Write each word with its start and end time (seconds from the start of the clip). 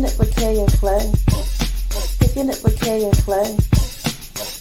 Kicking 0.00 0.14
it 0.14 0.18
with 0.18 0.34
Kay 0.34 0.58
and 0.58 0.72
Clay. 0.72 1.12
Kicking 2.20 2.48
it 2.48 2.64
with 2.64 2.80
Kay 2.80 3.04
and 3.04 3.18
Clay. 3.18 3.56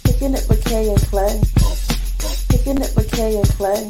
Kicking 0.03 0.33
it 0.33 0.45
with 0.49 0.65
Kay 0.65 0.89
and 0.89 1.01
Clay. 1.03 1.41
It 2.59 2.95
with 2.97 3.19
and 3.19 3.49
Clay. 3.51 3.87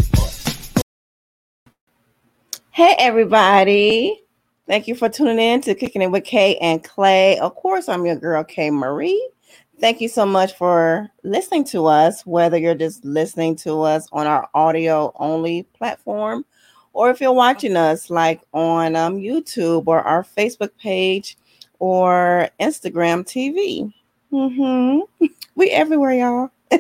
Hey, 2.70 2.96
everybody. 3.00 4.22
Thank 4.68 4.88
you 4.88 4.94
for 4.94 5.10
tuning 5.10 5.40
in 5.40 5.62
to 5.62 5.74
Kicking 5.74 6.04
It 6.04 6.12
with 6.12 6.24
Kay 6.24 6.56
and 6.58 6.84
Clay. 6.84 7.40
Of 7.40 7.56
course, 7.56 7.90
I'm 7.90 8.06
your 8.06 8.18
girl, 8.18 8.44
Kay 8.44 8.70
Marie. 8.70 9.32
Thank 9.80 10.02
you 10.02 10.08
so 10.08 10.28
much 10.28 10.54
for 10.54 11.10
listening 11.24 11.64
to 11.70 11.88
us, 11.88 12.24
whether 12.28 12.60
you're 12.60 12.76
just 12.76 13.04
listening 13.04 13.56
to 13.58 13.82
us 13.82 14.08
on 14.12 14.28
our 14.28 14.48
audio 14.54 15.12
only 15.16 15.64
platform 15.64 16.46
or 16.94 17.10
if 17.10 17.22
you're 17.22 17.32
watching 17.32 17.78
us 17.78 18.10
like 18.10 18.42
on 18.54 18.96
um, 18.96 19.16
YouTube 19.18 19.88
or 19.88 20.02
our 20.02 20.24
Facebook 20.24 20.72
page 20.78 21.38
or 21.80 22.50
Instagram 22.60 23.24
TV. 23.24 23.92
Mm-hmm. 24.32 25.26
We 25.56 25.72
everywhere, 25.72 26.14
y'all. 26.14 26.52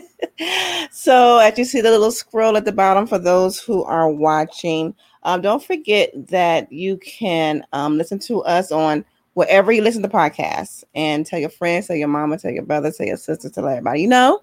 so 0.91 1.39
as 1.39 1.58
you 1.58 1.66
see 1.66 1.81
the 1.81 1.89
little 1.89 2.12
scroll 2.12 2.55
at 2.55 2.66
the 2.66 2.72
bottom 2.72 3.08
for 3.08 3.17
those 3.17 3.59
who 3.59 3.84
are 3.84 4.09
watching, 4.09 4.94
um, 5.23 5.41
don't 5.41 5.63
forget 5.63 6.12
that 6.27 6.72
you 6.72 6.98
can 6.98 7.63
um, 7.73 7.98
listen 7.98 8.20
to 8.20 8.41
us 8.44 8.72
on 8.72 9.03
wherever 9.34 9.72
you 9.72 9.81
listen 9.81 10.02
to 10.02 10.09
podcasts 10.09 10.84
and 10.95 11.25
tell 11.25 11.39
your 11.39 11.50
friends, 11.50 11.88
tell 11.88 11.95
your 11.95 12.08
mama, 12.08 12.38
tell 12.38 12.52
your 12.52 12.63
brother, 12.63 12.91
tell 12.91 13.08
your 13.08 13.17
sister, 13.17 13.50
tell 13.50 13.67
everybody 13.67 14.02
you 14.02 14.08
know. 14.08 14.41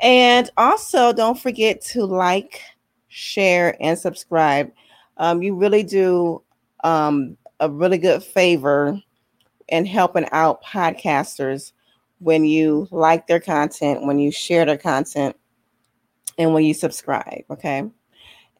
And 0.00 0.50
also 0.56 1.12
don't 1.12 1.38
forget 1.38 1.80
to 1.82 2.04
like, 2.04 2.60
share, 3.08 3.76
and 3.80 3.98
subscribe. 3.98 4.72
Um, 5.16 5.42
you 5.42 5.54
really 5.54 5.82
do 5.82 6.42
um, 6.82 7.36
a 7.60 7.70
really 7.70 7.98
good 7.98 8.22
favor 8.22 9.00
in 9.68 9.86
helping 9.86 10.28
out 10.32 10.62
podcasters 10.62 11.72
when 12.18 12.44
you 12.44 12.88
like 12.90 13.26
their 13.26 13.40
content, 13.40 14.06
when 14.06 14.18
you 14.18 14.30
share 14.30 14.64
their 14.64 14.78
content, 14.78 15.36
and 16.38 16.54
when 16.54 16.64
you 16.64 16.74
subscribe. 16.74 17.44
Okay. 17.50 17.88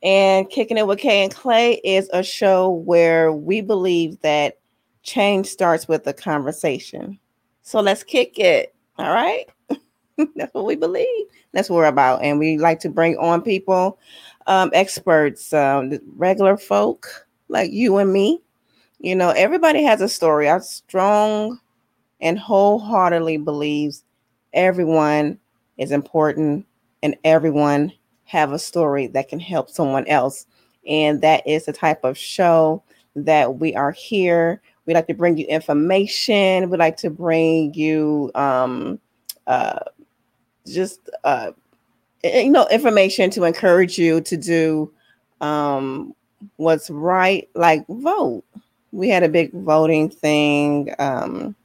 And 0.02 0.50
Kicking 0.50 0.76
It 0.76 0.86
with 0.86 0.98
Kay 0.98 1.22
and 1.22 1.34
Clay 1.34 1.80
is 1.82 2.10
a 2.12 2.22
show 2.22 2.68
where 2.70 3.32
we 3.32 3.62
believe 3.62 4.20
that 4.20 4.58
change 5.02 5.46
starts 5.46 5.88
with 5.88 6.06
a 6.06 6.12
conversation. 6.12 7.18
So 7.62 7.80
let's 7.80 8.02
kick 8.02 8.38
it. 8.38 8.74
All 8.98 9.12
right. 9.12 9.46
That's 10.36 10.52
what 10.52 10.66
we 10.66 10.76
believe. 10.76 11.26
That's 11.52 11.70
what 11.70 11.76
we're 11.76 11.86
about. 11.86 12.22
And 12.22 12.38
we 12.38 12.58
like 12.58 12.80
to 12.80 12.90
bring 12.90 13.16
on 13.16 13.40
people, 13.40 13.98
um, 14.46 14.70
experts, 14.74 15.52
um, 15.54 15.98
regular 16.16 16.58
folk 16.58 17.26
like 17.48 17.72
you 17.72 17.96
and 17.96 18.12
me. 18.12 18.42
You 19.04 19.14
know, 19.14 19.32
everybody 19.32 19.82
has 19.82 20.00
a 20.00 20.08
story. 20.08 20.48
I 20.48 20.58
strong 20.60 21.60
and 22.22 22.38
wholeheartedly 22.38 23.36
believes 23.36 24.02
everyone 24.54 25.38
is 25.76 25.92
important 25.92 26.64
and 27.02 27.14
everyone 27.22 27.92
have 28.24 28.52
a 28.52 28.58
story 28.58 29.06
that 29.08 29.28
can 29.28 29.40
help 29.40 29.68
someone 29.68 30.06
else. 30.08 30.46
And 30.88 31.20
that 31.20 31.46
is 31.46 31.66
the 31.66 31.72
type 31.74 32.02
of 32.02 32.16
show 32.16 32.82
that 33.14 33.58
we 33.58 33.74
are 33.74 33.92
here. 33.92 34.62
We 34.86 34.94
like 34.94 35.06
to 35.08 35.14
bring 35.14 35.36
you 35.36 35.44
information. 35.48 36.70
We 36.70 36.78
like 36.78 36.96
to 36.98 37.10
bring 37.10 37.74
you 37.74 38.30
um, 38.34 38.98
uh, 39.46 39.80
just 40.66 41.10
uh, 41.24 41.52
you 42.24 42.50
know 42.50 42.66
information 42.70 43.28
to 43.32 43.44
encourage 43.44 43.98
you 43.98 44.22
to 44.22 44.36
do 44.38 44.90
um, 45.42 46.14
what's 46.56 46.88
right, 46.88 47.50
like 47.54 47.86
vote. 47.88 48.44
We 48.94 49.08
had 49.08 49.24
a 49.24 49.28
big 49.28 49.52
voting 49.52 50.08
thing 50.08 50.94
um, 51.00 51.56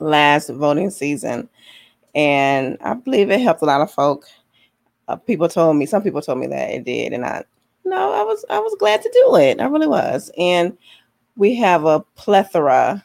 last 0.00 0.50
voting 0.50 0.90
season, 0.90 1.48
and 2.14 2.78
I 2.82 2.94
believe 2.94 3.30
it 3.30 3.40
helped 3.40 3.62
a 3.62 3.66
lot 3.66 3.80
of 3.80 3.90
folk. 3.90 4.26
Uh, 5.08 5.16
people 5.16 5.48
told 5.48 5.76
me 5.76 5.86
some 5.86 6.02
people 6.02 6.22
told 6.22 6.38
me 6.38 6.46
that 6.48 6.70
it 6.70 6.84
did. 6.84 7.12
And 7.14 7.24
i 7.24 7.44
no 7.84 8.12
i 8.12 8.22
was 8.22 8.44
i 8.50 8.58
was 8.58 8.76
glad 8.78 9.02
to 9.02 9.10
do 9.12 9.36
it. 9.36 9.60
I 9.60 9.66
really 9.66 9.86
was. 9.86 10.30
And 10.38 10.76
we 11.36 11.54
have 11.56 11.84
a 11.84 12.00
plethora. 12.16 13.04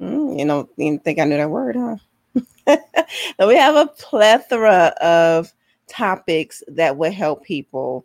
Mm, 0.00 0.38
you 0.38 0.44
know 0.44 0.68
you 0.76 0.98
think 0.98 1.18
i 1.18 1.24
knew 1.24 1.36
that 1.38 1.50
word 1.50 1.76
huh? 1.76 1.96
We 3.46 3.56
have 3.56 3.76
a 3.76 3.86
plethora 3.88 4.94
of 5.00 5.52
topics 5.88 6.62
that 6.68 6.96
will 6.96 7.12
help 7.12 7.44
people 7.44 8.04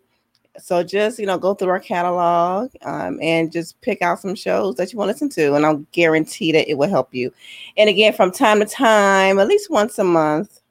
so 0.58 0.84
just 0.84 1.20
you 1.20 1.26
know 1.26 1.38
go 1.38 1.54
through 1.54 1.70
our 1.70 1.80
catalog 1.80 2.70
um, 2.84 3.20
and 3.22 3.52
just 3.52 3.80
pick 3.82 4.02
out 4.02 4.20
some 4.20 4.36
shows 4.36 4.76
that 4.76 4.92
you 4.92 5.00
want 5.00 5.10
to 5.10 5.14
listen 5.14 5.30
to 5.30 5.56
and 5.56 5.66
i'll 5.66 5.84
guarantee 5.92 6.52
that 6.52 6.70
it 6.70 6.78
will 6.78 6.90
help 6.90 7.14
you 7.14 7.34
and 7.78 7.90
again 7.90 8.14
from 8.14 8.32
time 8.32 8.60
to 8.60 8.66
time 8.66 9.40
at 9.40 9.48
least 9.48 9.72
once 9.72 9.98
a 9.98 10.04
month 10.04 10.62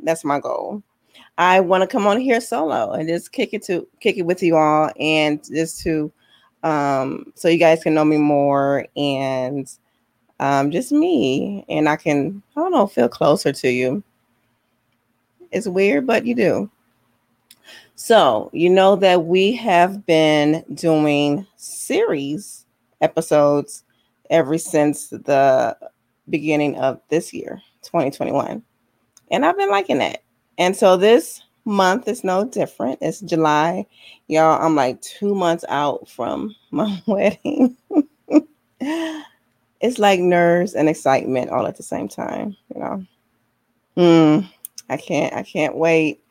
that's 0.00 0.24
my 0.24 0.38
goal 0.38 0.82
I 1.38 1.60
want 1.60 1.82
to 1.82 1.86
come 1.86 2.06
on 2.06 2.20
here 2.20 2.40
solo 2.40 2.92
and 2.92 3.08
just 3.08 3.32
kick 3.32 3.54
it 3.54 3.62
to 3.64 3.86
kick 4.00 4.18
it 4.18 4.22
with 4.22 4.42
you 4.42 4.56
all 4.56 4.90
and 4.98 5.42
just 5.44 5.80
to 5.82 6.12
um 6.62 7.32
so 7.34 7.48
you 7.48 7.58
guys 7.58 7.82
can 7.82 7.94
know 7.94 8.04
me 8.04 8.18
more 8.18 8.86
and 8.96 9.68
um 10.40 10.70
just 10.70 10.92
me 10.92 11.64
and 11.68 11.88
I 11.88 11.96
can 11.96 12.42
I 12.56 12.60
don't 12.60 12.72
know 12.72 12.86
feel 12.86 13.08
closer 13.08 13.52
to 13.52 13.70
you. 13.70 14.02
It's 15.50 15.66
weird, 15.66 16.06
but 16.06 16.24
you 16.24 16.34
do. 16.34 16.70
So, 17.94 18.50
you 18.52 18.70
know 18.70 18.96
that 18.96 19.24
we 19.24 19.52
have 19.56 20.06
been 20.06 20.64
doing 20.74 21.46
series 21.56 22.64
episodes 23.00 23.84
ever 24.30 24.58
since 24.58 25.08
the 25.08 25.76
beginning 26.28 26.76
of 26.78 27.00
this 27.10 27.32
year, 27.32 27.60
2021. 27.82 28.62
And 29.30 29.44
I've 29.44 29.56
been 29.56 29.70
liking 29.70 29.98
that. 29.98 30.22
And 30.58 30.76
so 30.76 30.96
this 30.96 31.42
month 31.64 32.08
is 32.08 32.24
no 32.24 32.44
different. 32.44 32.98
It's 33.00 33.20
July. 33.20 33.86
Y'all, 34.28 34.60
I'm 34.64 34.74
like 34.74 35.00
two 35.02 35.34
months 35.34 35.64
out 35.68 36.08
from 36.08 36.54
my 36.70 37.02
wedding. 37.06 37.76
it's 38.80 39.98
like 39.98 40.20
nerves 40.20 40.74
and 40.74 40.88
excitement 40.88 41.50
all 41.50 41.66
at 41.66 41.76
the 41.76 41.82
same 41.82 42.08
time, 42.08 42.56
you 42.74 42.80
know. 42.80 43.06
Mm, 43.96 44.48
I 44.88 44.96
can't, 44.96 45.34
I 45.34 45.42
can't 45.42 45.76
wait. 45.76 46.21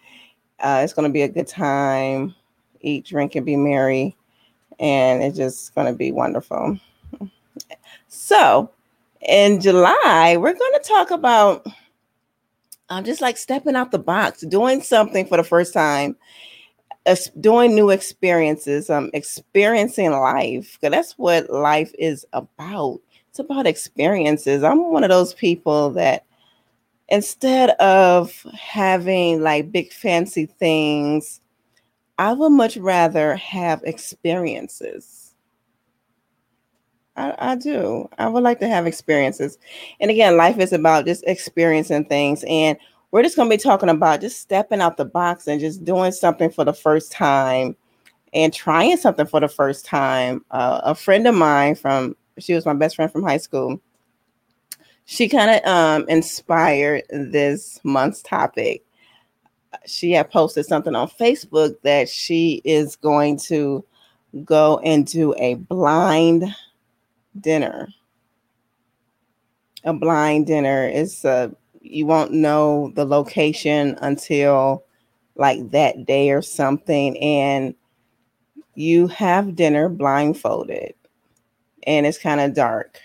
Uh, 0.62 0.82
it's 0.84 0.94
gonna 0.94 1.10
be 1.10 1.24
a 1.24 1.28
good 1.28 1.48
time. 1.48 2.36
Eat, 2.82 3.06
drink, 3.06 3.36
and 3.36 3.46
be 3.46 3.56
merry. 3.56 4.16
And 4.80 5.24
it's 5.24 5.38
just 5.38 5.76
gonna 5.76 5.94
be 5.94 6.12
wonderful. 6.12 6.80
So 8.08 8.70
in 9.28 9.60
July, 9.60 10.38
we're 10.40 10.54
gonna 10.54 10.80
talk 10.80 11.12
about 11.12 11.66
um, 12.90 13.04
just 13.04 13.22
like 13.22 13.38
stepping 13.38 13.76
out 13.76 13.92
the 13.92 14.00
box, 14.00 14.42
doing 14.42 14.82
something 14.82 15.26
for 15.26 15.38
the 15.38 15.44
first 15.44 15.74
time, 15.74 16.16
doing 17.40 17.74
new 17.74 17.90
experiences, 17.90 18.90
um, 18.90 19.10
experiencing 19.14 20.12
life. 20.12 20.78
Because 20.80 20.92
that's 20.92 21.14
what 21.18 21.50
life 21.50 21.92
is 21.98 22.26
about. 22.34 23.00
It's 23.30 23.40
about 23.40 23.66
experiences. 23.66 24.64
I'm 24.64 24.92
one 24.92 25.04
of 25.04 25.10
those 25.10 25.34
people 25.34 25.90
that 25.92 26.26
instead 27.12 27.72
of 27.72 28.46
having 28.60 29.44
like 29.44 29.72
big 29.72 29.94
fancy 29.94 30.48
things, 30.48 31.42
I 32.18 32.34
would 32.34 32.52
much 32.52 32.78
rather 32.78 33.36
have 33.36 33.84
experiences 33.84 35.32
I, 37.16 37.36
I 37.38 37.56
do. 37.56 38.10
I 38.18 38.28
would 38.28 38.44
like 38.44 38.60
to 38.60 38.68
have 38.68 38.88
experiences. 38.88 39.58
And 40.00 40.10
again, 40.10 40.38
life 40.38 40.60
is 40.60 40.74
about 40.74 41.06
just 41.06 41.24
experiencing 41.28 42.06
things. 42.06 42.44
And 42.48 42.78
we're 43.12 43.24
just 43.24 43.36
going 43.36 43.50
to 43.50 43.56
be 43.56 43.62
talking 43.62 43.90
about 43.90 44.22
just 44.22 44.40
stepping 44.40 44.82
out 44.82 44.98
the 44.98 45.06
box 45.06 45.48
and 45.48 45.60
just 45.60 45.84
doing 45.84 46.12
something 46.12 46.50
for 46.50 46.64
the 46.64 46.74
first 46.74 47.12
time 47.12 47.76
and 48.34 48.54
trying 48.54 48.98
something 48.98 49.26
for 49.26 49.40
the 49.40 49.50
first 49.50 49.86
time. 49.86 50.46
Uh, 50.52 50.82
a 50.84 50.96
friend 50.96 51.28
of 51.28 51.36
mine 51.36 51.76
from, 51.76 52.16
she 52.40 52.54
was 52.54 52.66
my 52.66 52.74
best 52.74 52.96
friend 52.96 53.12
from 53.12 53.24
high 53.24 53.38
school. 53.38 53.82
She 55.12 55.28
kind 55.28 55.52
of 55.52 55.70
um, 55.70 56.06
inspired 56.08 57.04
this 57.10 57.82
month's 57.84 58.22
topic. 58.22 58.86
She 59.86 60.14
had 60.14 60.32
posted 60.32 60.66
something 60.66 60.96
on 60.96 61.10
Facebook 61.10 61.76
that 61.82 62.08
she 62.08 62.62
is 62.64 62.96
going 62.96 63.38
to 63.40 63.84
go 64.46 64.80
and 64.86 65.06
do 65.06 65.36
a 65.38 65.56
blind 65.56 66.46
dinner. 67.42 67.90
A 69.84 69.92
blind 69.92 70.48
dinner 70.48 70.88
is 70.88 71.26
uh 71.26 71.50
you 71.82 72.06
won't 72.06 72.32
know 72.32 72.94
the 72.96 73.04
location 73.04 73.98
until 74.02 74.86
like 75.36 75.72
that 75.72 76.06
day 76.06 76.32
or 76.32 76.42
something 76.42 77.18
and 77.18 77.76
you 78.76 79.08
have 79.08 79.58
dinner 79.58 79.90
blindfolded 79.90 80.94
and 81.86 82.06
it's 82.06 82.18
kind 82.18 82.40
of 82.40 82.56
dark. 82.56 83.02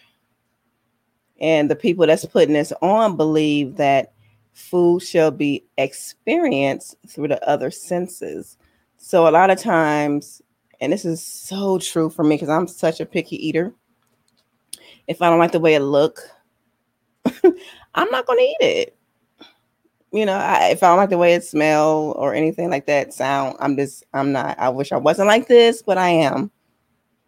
And 1.40 1.70
the 1.70 1.76
people 1.76 2.06
that's 2.06 2.24
putting 2.24 2.54
this 2.54 2.72
on 2.82 3.16
believe 3.16 3.76
that 3.76 4.12
food 4.52 5.02
shall 5.02 5.30
be 5.30 5.64
experienced 5.76 6.96
through 7.08 7.28
the 7.28 7.48
other 7.48 7.70
senses. 7.70 8.56
So 8.96 9.28
a 9.28 9.30
lot 9.30 9.50
of 9.50 9.58
times, 9.60 10.42
and 10.80 10.92
this 10.92 11.04
is 11.04 11.22
so 11.22 11.78
true 11.78 12.10
for 12.10 12.24
me 12.24 12.36
because 12.36 12.48
I'm 12.48 12.66
such 12.68 13.00
a 13.00 13.06
picky 13.06 13.36
eater 13.46 13.74
If 15.06 15.22
I 15.22 15.28
don't 15.30 15.38
like 15.38 15.52
the 15.52 15.60
way 15.60 15.74
it 15.74 15.80
look, 15.80 16.20
I'm 17.94 18.10
not 18.10 18.26
gonna 18.26 18.42
eat 18.42 18.56
it. 18.60 18.96
You 20.12 20.24
know, 20.24 20.36
I, 20.36 20.68
if 20.70 20.82
I 20.82 20.88
don't 20.88 20.96
like 20.98 21.10
the 21.10 21.18
way 21.18 21.34
it 21.34 21.44
smell 21.44 22.14
or 22.16 22.34
anything 22.34 22.70
like 22.70 22.86
that 22.86 23.12
sound, 23.12 23.56
I'm 23.60 23.76
just 23.76 24.04
I'm 24.14 24.32
not. 24.32 24.58
I 24.58 24.68
wish 24.70 24.92
I 24.92 24.96
wasn't 24.96 25.28
like 25.28 25.48
this, 25.48 25.82
but 25.82 25.98
I 25.98 26.10
am. 26.10 26.50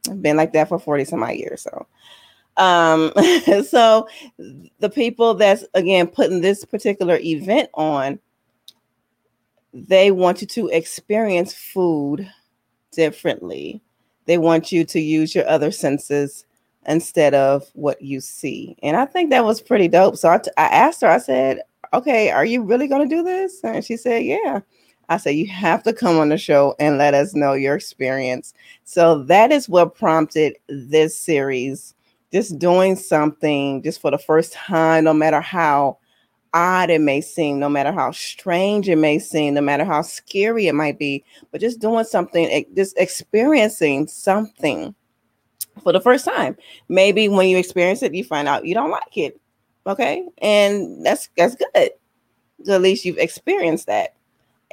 I've 0.09 0.23
been 0.23 0.37
like 0.37 0.53
that 0.55 0.69
for 0.69 0.79
40 0.79 1.05
some 1.05 1.23
odd 1.23 1.35
years. 1.37 1.63
So 1.63 1.87
um 2.59 3.13
so 3.67 4.07
the 4.79 4.91
people 4.91 5.35
that's 5.35 5.65
again 5.75 6.07
putting 6.07 6.41
this 6.41 6.65
particular 6.65 7.19
event 7.23 7.69
on 7.75 8.19
they 9.73 10.11
want 10.11 10.41
you 10.41 10.47
to 10.47 10.69
experience 10.69 11.55
food 11.55 12.29
differently. 12.93 13.81
They 14.27 14.39
want 14.39 14.73
you 14.73 14.85
to 14.85 15.01
use 15.01 15.35
your 15.35 15.49
other 15.49 15.71
senses 15.71 16.45
instead 16.87 17.35
of 17.35 17.67
what 17.75 18.01
you 18.01 18.21
see. 18.21 18.77
And 18.83 18.97
I 18.97 19.05
think 19.05 19.31
that 19.31 19.45
was 19.45 19.61
pretty 19.61 19.89
dope. 19.89 20.17
So 20.17 20.31
I, 20.31 20.39
t- 20.39 20.51
I 20.57 20.65
asked 20.67 21.03
her, 21.03 21.09
I 21.09 21.19
said, 21.19 21.61
okay, 21.93 22.31
are 22.31 22.45
you 22.45 22.63
really 22.63 22.89
going 22.89 23.09
to 23.09 23.15
do 23.15 23.23
this? 23.23 23.61
And 23.63 23.85
she 23.85 23.97
said, 23.97 24.25
yeah. 24.25 24.61
I 25.11 25.17
said, 25.17 25.37
you 25.37 25.47
have 25.49 25.83
to 25.85 25.93
come 25.93 26.19
on 26.19 26.29
the 26.29 26.37
show 26.37 26.75
and 26.79 26.99
let 26.99 27.15
us 27.15 27.35
know 27.35 27.55
your 27.55 27.75
experience. 27.75 28.53
So 28.85 29.23
that 29.25 29.51
is 29.51 29.69
what 29.69 29.95
prompted 29.95 30.57
this 30.69 31.17
series, 31.17 31.95
just 32.33 32.59
doing 32.59 32.97
something 32.97 33.83
just 33.83 34.01
for 34.01 34.11
the 34.11 34.19
first 34.19 34.53
time, 34.53 35.05
no 35.05 35.15
matter 35.15 35.41
how 35.41 35.99
odd 36.55 36.91
it 36.91 37.01
may 37.01 37.21
seem, 37.21 37.59
no 37.59 37.69
matter 37.69 37.93
how 37.93 38.11
strange 38.11 38.89
it 38.89 38.97
may 38.97 39.19
seem, 39.19 39.55
no 39.55 39.61
matter 39.61 39.85
how 39.85 40.03
scary 40.03 40.67
it 40.67 40.75
might 40.75 40.99
be, 40.99 41.25
but 41.51 41.61
just 41.61 41.81
doing 41.81 42.05
something, 42.05 42.65
just 42.75 42.97
experiencing 42.99 44.07
something 44.07 44.95
for 45.83 45.93
the 45.93 46.01
first 46.01 46.25
time. 46.25 46.57
Maybe 46.89 47.29
when 47.29 47.49
you 47.49 47.59
experience 47.59 48.03
it, 48.03 48.15
you 48.15 48.25
find 48.25 48.49
out 48.49 48.67
you 48.67 48.75
don't 48.75 48.91
like 48.91 49.17
it. 49.17 49.41
Okay. 49.87 50.27
And 50.39 51.05
that's 51.05 51.29
that's 51.37 51.55
good. 51.55 51.91
At 52.69 52.83
least 52.83 53.05
you've 53.05 53.19
experienced 53.19 53.87
that. 53.87 54.15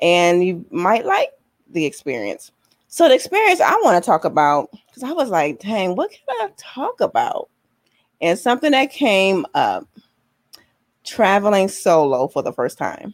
And 0.01 0.43
you 0.43 0.65
might 0.71 1.05
like 1.05 1.29
the 1.69 1.85
experience. 1.85 2.51
So 2.87 3.07
the 3.07 3.15
experience 3.15 3.61
I 3.61 3.75
want 3.83 4.01
to 4.01 4.05
talk 4.05 4.25
about, 4.25 4.69
because 4.95 5.09
I 5.09 5.13
was 5.13 5.29
like, 5.29 5.59
dang, 5.59 5.95
what 5.95 6.09
can 6.09 6.21
I 6.29 6.49
talk 6.55 7.01
about? 7.01 7.49
And 8.21 8.39
something 8.39 8.71
that 8.71 8.91
came 8.91 9.45
up 9.53 9.87
traveling 11.03 11.67
solo 11.67 12.29
for 12.29 12.41
the 12.41 12.53
first 12.53 12.77
time. 12.77 13.13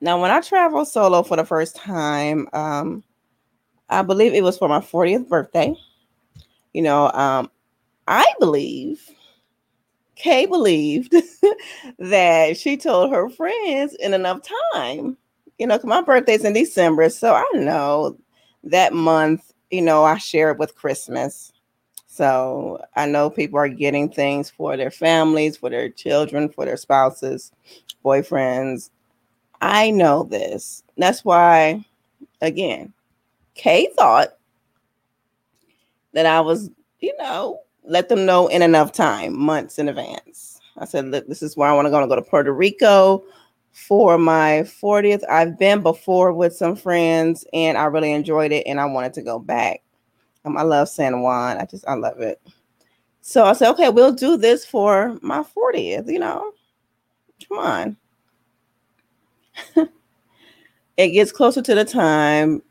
Now, 0.00 0.20
when 0.20 0.30
I 0.30 0.40
traveled 0.40 0.88
solo 0.88 1.22
for 1.22 1.36
the 1.36 1.44
first 1.44 1.76
time, 1.76 2.48
um, 2.54 3.04
I 3.90 4.00
believe 4.00 4.32
it 4.32 4.42
was 4.42 4.56
for 4.56 4.68
my 4.68 4.80
40th 4.80 5.28
birthday. 5.28 5.74
You 6.72 6.82
know, 6.82 7.10
um, 7.12 7.50
I 8.08 8.24
believe 8.40 9.06
Kay 10.16 10.46
believed 10.46 11.14
that 11.98 12.56
she 12.56 12.78
told 12.78 13.10
her 13.10 13.28
friends 13.28 13.94
in 13.96 14.14
enough 14.14 14.40
time. 14.74 15.18
You 15.58 15.66
know, 15.66 15.78
my 15.84 16.00
birthday's 16.00 16.44
in 16.44 16.54
December, 16.54 17.10
so 17.10 17.34
I 17.34 17.48
know 17.54 18.16
that 18.64 18.94
month, 18.94 19.51
you 19.72 19.80
know, 19.80 20.04
I 20.04 20.18
share 20.18 20.50
it 20.52 20.58
with 20.58 20.76
Christmas. 20.76 21.52
So 22.06 22.84
I 22.94 23.06
know 23.06 23.30
people 23.30 23.58
are 23.58 23.68
getting 23.68 24.10
things 24.10 24.50
for 24.50 24.76
their 24.76 24.90
families, 24.90 25.56
for 25.56 25.70
their 25.70 25.88
children, 25.88 26.50
for 26.50 26.66
their 26.66 26.76
spouses, 26.76 27.50
boyfriends. 28.04 28.90
I 29.62 29.90
know 29.90 30.24
this. 30.24 30.84
That's 30.98 31.24
why, 31.24 31.84
again, 32.42 32.92
Kay 33.54 33.88
thought 33.96 34.28
that 36.12 36.26
I 36.26 36.40
was, 36.40 36.70
you 37.00 37.16
know, 37.16 37.60
let 37.84 38.10
them 38.10 38.26
know 38.26 38.48
in 38.48 38.60
enough 38.60 38.92
time, 38.92 39.38
months 39.38 39.78
in 39.78 39.88
advance. 39.88 40.60
I 40.76 40.84
said, 40.84 41.06
look, 41.06 41.26
this 41.28 41.42
is 41.42 41.56
where 41.56 41.68
I 41.68 41.72
want 41.72 41.86
to 41.86 41.90
go. 41.90 42.00
to 42.00 42.06
go 42.06 42.16
to 42.16 42.22
Puerto 42.22 42.52
Rico 42.52 43.24
for 43.72 44.18
my 44.18 44.62
40th. 44.64 45.22
I've 45.28 45.58
been 45.58 45.82
before 45.82 46.32
with 46.32 46.54
some 46.54 46.76
friends 46.76 47.44
and 47.52 47.76
I 47.76 47.84
really 47.84 48.12
enjoyed 48.12 48.52
it 48.52 48.66
and 48.66 48.80
I 48.80 48.84
wanted 48.84 49.14
to 49.14 49.22
go 49.22 49.38
back. 49.38 49.82
Um, 50.44 50.56
I 50.56 50.62
love 50.62 50.88
San 50.88 51.22
Juan. 51.22 51.58
I 51.58 51.64
just 51.64 51.86
I 51.88 51.94
love 51.94 52.20
it. 52.20 52.40
So 53.22 53.44
I 53.44 53.52
said, 53.52 53.70
okay, 53.70 53.88
we'll 53.88 54.12
do 54.12 54.36
this 54.36 54.66
for 54.66 55.18
my 55.22 55.42
40th, 55.42 56.10
you 56.10 56.18
know. 56.18 56.52
Come 57.48 57.58
on. 57.58 57.96
it 60.96 61.08
gets 61.10 61.32
closer 61.32 61.62
to 61.62 61.74
the 61.74 61.84
time. 61.84 62.62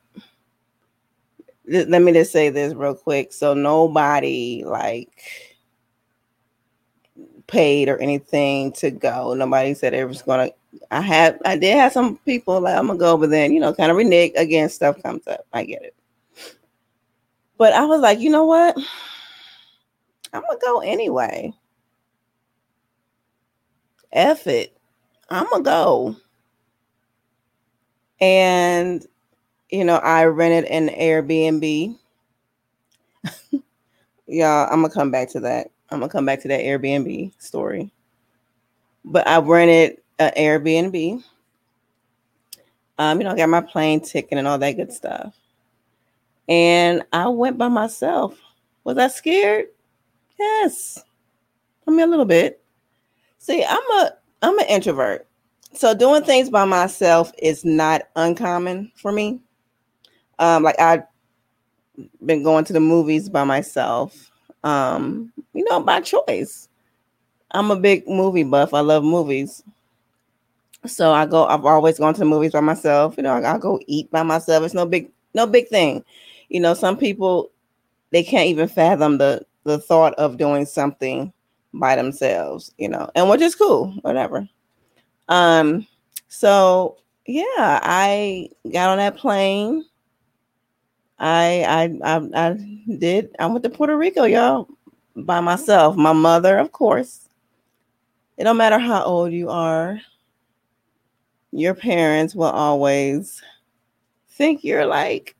Let 1.66 2.02
me 2.02 2.12
just 2.12 2.34
say 2.34 2.50
this 2.50 2.74
real 2.74 2.96
quick. 2.96 3.32
So 3.32 3.54
nobody 3.54 4.64
like 4.66 5.24
paid 7.48 7.88
or 7.88 7.98
anything 7.98 8.74
to 8.74 8.92
go. 8.92 9.34
Nobody 9.34 9.74
said 9.74 9.94
it 9.94 10.06
was 10.06 10.22
gonna 10.22 10.52
I 10.90 11.02
had 11.02 11.40
I 11.46 11.58
did 11.58 11.76
have 11.76 11.92
some 11.92 12.18
people 12.18 12.62
like 12.62 12.76
I'm 12.76 12.88
gonna 12.88 13.00
go, 13.00 13.18
but 13.18 13.30
then 13.30 13.54
you 13.54 13.60
know, 13.60 13.74
kind 13.74 13.92
of 13.92 13.98
renege 13.98 14.34
again, 14.36 14.70
stuff 14.70 15.02
comes 15.02 15.28
up. 15.28 15.46
I 15.54 15.64
get 15.64 15.82
it. 15.84 15.96
But 17.58 17.74
I 17.74 17.86
was 17.86 18.02
like, 18.02 18.20
you 18.20 18.30
know 18.30 18.46
what? 18.46 18.78
I'm 20.34 20.42
gonna 20.42 20.60
go 20.62 20.80
anyway. 20.80 21.54
F 24.14 24.48
it. 24.48 24.76
I'm 25.30 25.48
gonna 25.50 25.64
go. 25.64 26.16
And 28.20 29.06
you 29.70 29.86
know, 29.86 29.98
I 29.98 30.26
rented 30.26 30.66
an 30.72 30.90
Airbnb. 30.90 31.98
yeah, 34.28 34.68
I'm 34.70 34.82
gonna 34.82 34.94
come 34.94 35.12
back 35.12 35.30
to 35.30 35.40
that. 35.42 35.72
I'm 35.90 36.00
gonna 36.00 36.12
come 36.12 36.26
back 36.26 36.42
to 36.42 36.48
that 36.50 36.62
Airbnb 36.62 37.34
story. 37.42 37.92
But 39.04 39.28
I 39.28 39.40
rented 39.40 39.98
Airbnb. 40.20 41.24
Um, 42.98 43.18
you 43.20 43.24
know, 43.24 43.32
I 43.32 43.38
got 43.38 43.50
my 43.50 43.62
plane 43.62 44.02
ticket 44.02 44.38
and 44.38 44.48
all 44.48 44.60
that 44.60 44.74
good 44.74 44.94
stuff 44.94 45.34
and 46.52 47.04
I 47.14 47.30
went 47.30 47.58
by 47.58 47.70
myself. 47.70 48.38
Was 48.84 48.98
I 48.98 49.08
scared? 49.08 49.68
Yes. 50.38 51.02
I 51.88 51.92
mean 51.92 52.02
a 52.02 52.08
little 52.08 52.26
bit. 52.26 52.62
See, 53.38 53.64
I'm 53.64 53.92
a 53.92 54.12
I'm 54.42 54.60
an 54.60 54.66
introvert. 54.68 55.28
So 55.74 55.94
doing 55.94 56.24
things 56.24 56.50
by 56.50 56.66
myself 56.66 57.32
is 57.42 57.64
not 57.64 58.02
uncommon 58.18 58.92
for 58.96 59.12
me. 59.12 59.40
Um, 60.40 60.64
like 60.64 60.80
I've 60.80 61.04
been 62.26 62.44
going 62.44 62.66
to 62.66 62.74
the 62.74 62.80
movies 62.82 63.30
by 63.30 63.46
myself. 63.46 64.30
Um, 64.64 65.32
you 65.54 65.64
know, 65.70 65.80
by 65.80 66.02
choice. 66.02 66.68
I'm 67.52 67.72
a 67.72 67.76
big 67.76 68.08
movie 68.08 68.44
buff. 68.44 68.74
I 68.74 68.82
love 68.82 69.04
movies. 69.04 69.64
So 70.86 71.12
I 71.14 71.26
go, 71.26 71.46
I've 71.46 71.66
always 71.66 72.00
gone 72.00 72.14
to 72.16 72.20
the 72.20 72.26
movies 72.26 72.54
by 72.54 72.60
myself. 72.62 73.16
You 73.18 73.24
know, 73.24 73.34
I, 73.34 73.58
go 73.58 73.80
eat 73.88 74.10
by 74.12 74.24
myself. 74.24 74.64
It's 74.64 74.74
no 74.74 74.86
big, 74.86 75.12
no 75.34 75.46
big 75.46 75.68
thing 75.68 76.04
you 76.52 76.60
know, 76.60 76.74
some 76.74 76.98
people 76.98 77.50
they 78.12 78.24
can't 78.24 78.50
even 78.50 78.68
fathom 78.68 79.18
the 79.18 79.46
the 79.64 79.80
thought 79.80 80.14
of 80.16 80.38
doing 80.38 80.66
something 80.66 81.32
by 81.74 81.96
themselves, 81.96 82.74
you 82.78 82.90
know, 82.90 83.10
and 83.16 83.30
which 83.30 83.42
is 83.42 83.56
cool, 83.56 83.94
whatever. 84.02 84.48
Um, 85.30 85.88
so 86.28 86.98
yeah, 87.26 87.46
I 87.84 88.50
got 88.72 88.90
on 88.90 88.98
that 88.98 89.16
plane. 89.16 89.86
I 91.20 92.00
I 92.04 92.18
I, 92.18 92.30
I 92.36 92.54
did. 92.98 93.34
I 93.40 93.46
went 93.46 93.64
to 93.64 93.70
Puerto 93.70 93.96
Rico, 93.98 94.26
y'all, 94.26 94.68
by 95.16 95.40
myself. 95.40 95.96
My 95.96 96.14
mother, 96.14 96.58
of 96.60 96.74
course. 96.74 97.30
It 98.38 98.44
don't 98.44 98.58
matter 98.58 98.80
how 98.80 99.04
old 99.04 99.32
you 99.32 99.50
are. 99.50 100.02
Your 101.52 101.74
parents 101.74 102.36
will 102.36 102.46
always 102.46 103.42
think 104.30 104.64
you're 104.64 104.86
like 104.86 105.36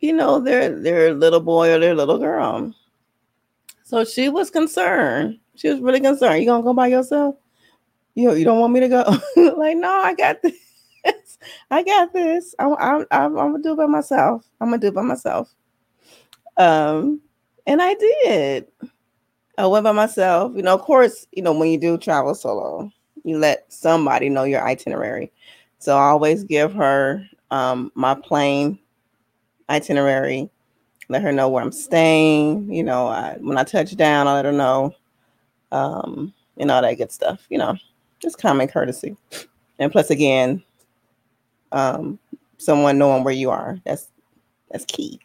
you 0.00 0.12
know, 0.12 0.40
their 0.40 0.78
their 0.80 1.14
little 1.14 1.40
boy 1.40 1.72
or 1.72 1.78
their 1.78 1.94
little 1.94 2.18
girl. 2.18 2.72
So 3.84 4.04
she 4.04 4.28
was 4.28 4.50
concerned. 4.50 5.38
She 5.54 5.68
was 5.68 5.80
really 5.80 6.00
concerned. 6.00 6.40
You 6.40 6.46
gonna 6.46 6.62
go 6.62 6.74
by 6.74 6.88
yourself? 6.88 7.36
You 8.14 8.34
you 8.34 8.44
don't 8.44 8.60
want 8.60 8.72
me 8.72 8.80
to 8.80 8.88
go? 8.88 9.04
like, 9.56 9.76
no, 9.76 9.90
I 9.90 10.14
got 10.14 10.42
this. 10.42 10.54
I 11.70 11.82
got 11.82 12.12
this. 12.12 12.54
I'm, 12.58 12.74
I'm, 12.78 13.06
I'm, 13.10 13.34
gonna 13.34 13.62
do 13.62 13.72
it 13.72 13.76
by 13.76 13.86
myself. 13.86 14.44
I'm 14.60 14.68
gonna 14.68 14.80
do 14.80 14.88
it 14.88 14.94
by 14.94 15.02
myself. 15.02 15.52
Um, 16.56 17.20
and 17.66 17.80
I 17.80 17.94
did. 17.94 18.66
I 19.58 19.66
went 19.66 19.84
by 19.84 19.92
myself. 19.92 20.52
You 20.56 20.62
know, 20.62 20.74
of 20.74 20.82
course, 20.82 21.26
you 21.32 21.42
know, 21.42 21.52
when 21.52 21.70
you 21.70 21.78
do 21.78 21.96
travel 21.98 22.34
solo, 22.34 22.90
you 23.26 23.38
let 23.38 23.70
somebody 23.72 24.28
know 24.28 24.44
your 24.44 24.66
itinerary. 24.66 25.32
So 25.78 25.96
I 25.96 26.06
always 26.06 26.44
give 26.44 26.72
her 26.74 27.26
um 27.50 27.92
my 27.94 28.14
plane 28.14 28.78
itinerary, 29.68 30.48
let 31.08 31.22
her 31.22 31.32
know 31.32 31.48
where 31.48 31.62
I'm 31.62 31.72
staying. 31.72 32.72
You 32.72 32.84
know, 32.84 33.08
I, 33.08 33.36
when 33.40 33.58
I 33.58 33.64
touch 33.64 33.96
down, 33.96 34.28
I 34.28 34.34
let 34.34 34.44
her 34.44 34.52
know, 34.52 34.94
um, 35.72 36.32
and 36.56 36.70
all 36.70 36.82
that 36.82 36.94
good 36.94 37.12
stuff. 37.12 37.44
You 37.50 37.58
know, 37.58 37.76
just 38.20 38.38
common 38.38 38.68
courtesy. 38.68 39.16
And 39.78 39.92
plus, 39.92 40.10
again, 40.10 40.62
um, 41.72 42.18
someone 42.58 42.98
knowing 42.98 43.24
where 43.24 43.34
you 43.34 43.50
are. 43.50 43.78
That's 43.84 44.08
that's 44.70 44.84
key. 44.84 45.20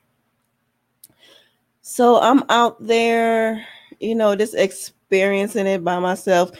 so 1.81 2.19
I'm 2.19 2.43
out 2.49 2.77
there, 2.85 3.65
you 3.99 4.15
know, 4.15 4.35
just 4.35 4.55
experiencing 4.55 5.67
it 5.67 5.83
by 5.83 5.99
myself. 5.99 6.51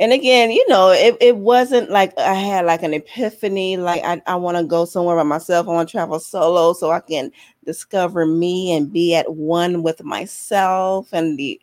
And 0.00 0.12
again, 0.12 0.50
you 0.50 0.66
know, 0.68 0.90
it, 0.90 1.16
it 1.20 1.36
wasn't 1.36 1.90
like 1.90 2.12
I 2.18 2.34
had 2.34 2.66
like 2.66 2.82
an 2.82 2.94
epiphany, 2.94 3.76
like 3.76 4.02
I, 4.04 4.20
I 4.26 4.34
want 4.34 4.56
to 4.56 4.64
go 4.64 4.84
somewhere 4.84 5.16
by 5.16 5.22
myself. 5.22 5.68
I 5.68 5.70
want 5.70 5.88
to 5.88 5.92
travel 5.92 6.18
solo 6.18 6.72
so 6.72 6.90
I 6.90 7.00
can 7.00 7.30
discover 7.64 8.26
me 8.26 8.72
and 8.72 8.92
be 8.92 9.14
at 9.14 9.34
one 9.34 9.82
with 9.84 10.02
myself. 10.02 11.12
And 11.12 11.38
the 11.38 11.60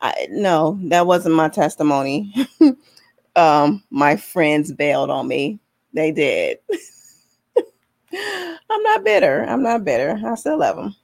I 0.00 0.26
no, 0.30 0.78
that 0.84 1.06
wasn't 1.06 1.36
my 1.36 1.48
testimony. 1.48 2.34
um, 3.36 3.82
my 3.90 4.16
friends 4.16 4.72
bailed 4.72 5.10
on 5.10 5.28
me. 5.28 5.60
They 5.92 6.10
did. 6.10 6.58
I'm 8.12 8.82
not 8.82 9.04
bitter. 9.04 9.44
I'm 9.44 9.62
not 9.62 9.84
bitter. 9.84 10.18
I 10.24 10.34
still 10.34 10.58
love 10.58 10.76
them. 10.76 10.96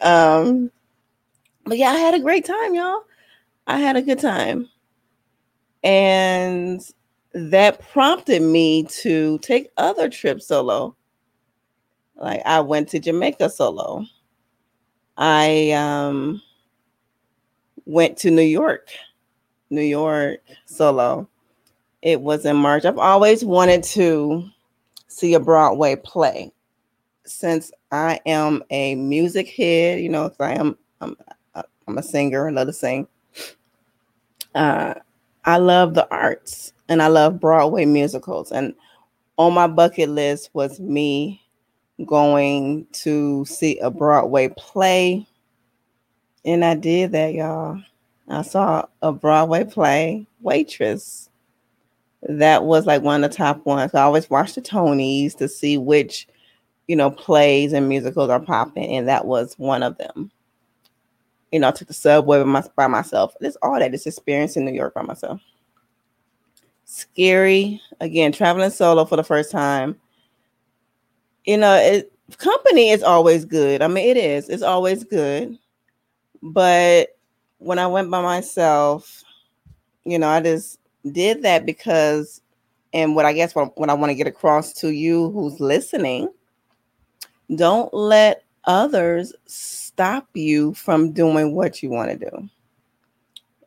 Um, 0.00 0.70
but 1.64 1.76
yeah, 1.78 1.90
I 1.90 1.96
had 1.96 2.14
a 2.14 2.20
great 2.20 2.44
time, 2.46 2.74
y'all. 2.74 3.02
I 3.66 3.78
had 3.78 3.96
a 3.96 4.02
good 4.02 4.18
time. 4.18 4.68
And 5.82 6.80
that 7.32 7.80
prompted 7.90 8.42
me 8.42 8.84
to 8.84 9.38
take 9.38 9.70
other 9.76 10.08
trips 10.08 10.46
solo. 10.46 10.96
Like 12.16 12.42
I 12.44 12.60
went 12.60 12.88
to 12.90 12.98
Jamaica 12.98 13.50
solo. 13.50 14.04
I 15.16 15.72
um 15.72 16.42
went 17.86 18.16
to 18.18 18.30
New 18.30 18.42
York, 18.42 18.88
New 19.70 19.82
York 19.82 20.40
solo. 20.66 21.28
It 22.02 22.20
was 22.20 22.44
in 22.44 22.56
March. 22.56 22.84
I've 22.84 22.98
always 22.98 23.44
wanted 23.44 23.82
to 23.84 24.48
see 25.08 25.34
a 25.34 25.40
Broadway 25.40 25.96
play 25.96 26.52
since 27.28 27.70
I 27.92 28.20
am 28.26 28.62
a 28.70 28.94
music 28.94 29.48
head, 29.50 30.00
you 30.00 30.08
know, 30.08 30.32
I 30.40 30.54
am 30.54 30.76
I'm, 31.00 31.16
I'm 31.86 31.98
a 31.98 32.02
singer, 32.02 32.48
I 32.48 32.52
love 32.52 32.66
to 32.68 32.72
sing. 32.72 33.06
Uh, 34.54 34.94
I 35.48 35.56
love 35.56 35.94
the 35.94 36.06
arts 36.10 36.74
and 36.90 37.02
I 37.02 37.06
love 37.08 37.40
Broadway 37.40 37.86
musicals. 37.86 38.52
And 38.52 38.74
on 39.38 39.54
my 39.54 39.66
bucket 39.66 40.10
list 40.10 40.50
was 40.52 40.78
me 40.78 41.42
going 42.04 42.86
to 42.92 43.46
see 43.46 43.78
a 43.78 43.90
Broadway 43.90 44.50
play. 44.58 45.26
And 46.44 46.66
I 46.66 46.74
did 46.74 47.12
that, 47.12 47.32
y'all. 47.32 47.82
I 48.28 48.42
saw 48.42 48.84
a 49.00 49.10
Broadway 49.10 49.64
play, 49.64 50.26
Waitress. 50.42 51.30
That 52.24 52.64
was 52.64 52.84
like 52.84 53.00
one 53.00 53.24
of 53.24 53.30
the 53.30 53.36
top 53.36 53.64
ones. 53.64 53.94
I 53.94 54.02
always 54.02 54.28
watch 54.28 54.54
the 54.54 54.60
Tonys 54.60 55.34
to 55.38 55.48
see 55.48 55.78
which 55.78 56.28
you 56.88 56.96
know, 56.96 57.10
plays 57.10 57.72
and 57.72 57.88
musicals 57.88 58.30
are 58.30 58.40
popping, 58.40 58.96
and 58.96 59.08
that 59.08 59.26
was 59.26 59.54
one 59.58 59.82
of 59.82 59.96
them. 59.98 60.30
You 61.52 61.60
know, 61.60 61.68
I 61.68 61.72
took 61.72 61.88
the 61.88 61.94
subway 61.94 62.38
by, 62.38 62.44
my, 62.44 62.64
by 62.76 62.86
myself. 62.86 63.34
This 63.40 63.56
all 63.62 63.78
that 63.78 63.94
is 63.94 64.06
experience 64.06 64.56
in 64.56 64.64
New 64.64 64.72
York 64.72 64.94
by 64.94 65.02
myself. 65.02 65.40
Scary 66.84 67.80
again, 68.00 68.32
traveling 68.32 68.70
solo 68.70 69.04
for 69.04 69.16
the 69.16 69.24
first 69.24 69.50
time. 69.50 69.96
You 71.44 71.56
know, 71.56 71.74
it, 71.74 72.12
company 72.36 72.90
is 72.90 73.02
always 73.02 73.44
good. 73.44 73.82
I 73.82 73.88
mean, 73.88 74.06
it 74.08 74.16
is. 74.16 74.48
It's 74.48 74.62
always 74.62 75.04
good. 75.04 75.58
But 76.42 77.16
when 77.58 77.78
I 77.78 77.86
went 77.86 78.10
by 78.10 78.22
myself, 78.22 79.22
you 80.04 80.18
know, 80.18 80.28
I 80.28 80.40
just 80.40 80.78
did 81.12 81.42
that 81.42 81.66
because, 81.66 82.42
and 82.92 83.14
what 83.14 83.24
I 83.24 83.32
guess 83.32 83.54
what, 83.54 83.76
what 83.78 83.90
I 83.90 83.94
want 83.94 84.10
to 84.10 84.14
get 84.14 84.26
across 84.26 84.72
to 84.74 84.90
you 84.90 85.30
who's 85.30 85.60
listening 85.60 86.28
don't 87.54 87.92
let 87.94 88.44
others 88.64 89.32
stop 89.98 90.28
you 90.32 90.72
from 90.74 91.10
doing 91.10 91.56
what 91.56 91.82
you 91.82 91.90
want 91.90 92.08
to 92.08 92.30
do. 92.30 92.48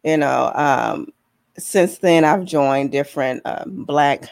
You 0.01 0.15
know, 0.15 0.49
um, 0.55 1.11
since 1.57 1.97
then, 1.97 2.23
I've 2.23 2.45
joined 2.45 2.93
different 2.93 3.41
uh, 3.43 3.65
Black 3.67 4.23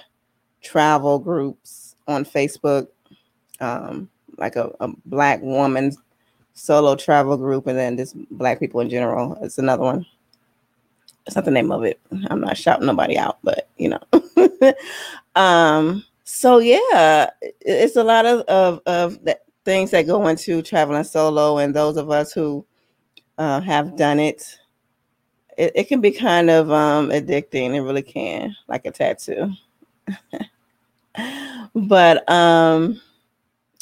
travel 0.62 1.20
groups 1.20 1.98
on 2.08 2.24
Facebook, 2.24 2.88
um, 3.60 4.10
like 4.38 4.56
a, 4.56 4.72
a 4.80 4.88
Black 5.08 5.42
woman 5.42 5.92
solo 6.54 6.96
travel 6.96 7.36
group, 7.36 7.68
and 7.68 7.78
then 7.78 7.98
just 7.98 8.16
Black 8.32 8.62
people 8.62 8.80
in 8.80 8.90
general. 8.90 9.38
It's 9.42 9.58
another 9.58 9.84
one. 9.84 10.06
It's 11.28 11.36
not 11.36 11.44
the 11.44 11.52
name 11.52 11.70
of 11.70 11.84
it. 11.84 12.00
I'm 12.30 12.40
not 12.40 12.56
shouting 12.56 12.86
nobody 12.86 13.18
out, 13.18 13.40
but 13.44 13.68
you 13.76 13.90
know. 13.90 14.74
um, 15.36 16.06
so 16.24 16.60
yeah, 16.60 17.30
it's 17.42 17.98
a 17.98 18.06
lot 18.06 18.26
of 18.26 18.40
of, 18.44 18.80
of 18.86 19.26
the 19.26 19.38
things 19.70 19.92
that 19.92 20.08
go 20.08 20.28
into 20.28 20.64
traveling 20.64 21.04
solo, 21.04 21.60
and 21.60 21.76
those 21.76 21.96
of 21.96 22.10
us 22.10 22.32
who 22.34 22.66
uh, 23.38 23.62
have 23.62 23.96
done 23.96 24.20
it, 24.20 24.58
it, 25.60 25.72
it 25.76 25.84
can 25.88 26.02
be 26.02 26.10
kind 26.10 26.50
of 26.50 26.72
um, 26.72 27.10
addicting. 27.10 27.76
It 27.76 27.82
really 27.82 28.02
can, 28.02 28.56
like 28.68 28.88
a 28.88 28.92
tattoo. 28.92 29.52
but 31.76 32.28
um, 32.28 33.00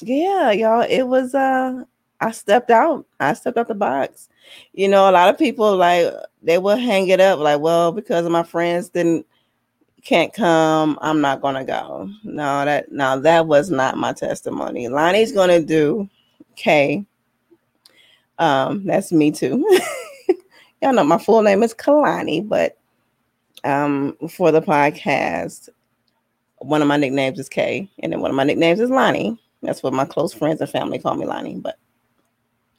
yeah, 0.01 0.51
y'all, 0.51 0.85
it 0.89 1.03
was 1.03 1.33
uh 1.33 1.83
I 2.19 2.31
stepped 2.31 2.69
out. 2.69 3.05
I 3.21 3.31
stepped 3.31 3.57
out 3.57 3.69
the 3.69 3.75
box. 3.75 4.27
You 4.73 4.89
know, 4.89 5.09
a 5.09 5.13
lot 5.13 5.29
of 5.29 5.37
people 5.39 5.77
like 5.77 6.13
they 6.43 6.57
will 6.57 6.75
hang 6.75 7.07
it 7.07 7.21
up 7.21 7.39
like, 7.39 7.61
well, 7.61 7.93
because 7.93 8.27
my 8.27 8.43
friends 8.43 8.89
didn't 8.89 9.25
can't 10.07 10.33
come, 10.33 10.97
I'm 11.01 11.19
not 11.19 11.41
gonna 11.41 11.65
go. 11.65 12.09
No, 12.23 12.63
that 12.63 12.89
no, 12.93 13.19
that 13.19 13.45
was 13.45 13.69
not 13.69 13.97
my 13.97 14.13
testimony. 14.13 14.87
Lonnie's 14.87 15.33
gonna 15.33 15.61
do 15.61 16.09
K. 16.55 17.05
Um, 18.39 18.85
that's 18.85 19.11
me 19.11 19.31
too. 19.31 19.67
Y'all 20.81 20.93
know 20.93 21.03
my 21.03 21.17
full 21.17 21.41
name 21.41 21.61
is 21.61 21.73
Kalani, 21.73 22.47
but 22.47 22.77
um 23.65 24.15
for 24.29 24.49
the 24.49 24.61
podcast, 24.61 25.67
one 26.59 26.81
of 26.81 26.87
my 26.87 26.95
nicknames 26.95 27.37
is 27.37 27.49
Kay, 27.49 27.89
and 27.99 28.13
then 28.13 28.21
one 28.21 28.31
of 28.31 28.37
my 28.37 28.45
nicknames 28.45 28.79
is 28.79 28.89
Lonnie. 28.89 29.37
That's 29.61 29.83
what 29.83 29.91
my 29.91 30.05
close 30.05 30.33
friends 30.33 30.61
and 30.61 30.69
family 30.69 30.99
call 30.99 31.15
me 31.15 31.25
Lonnie, 31.25 31.55
but 31.57 31.77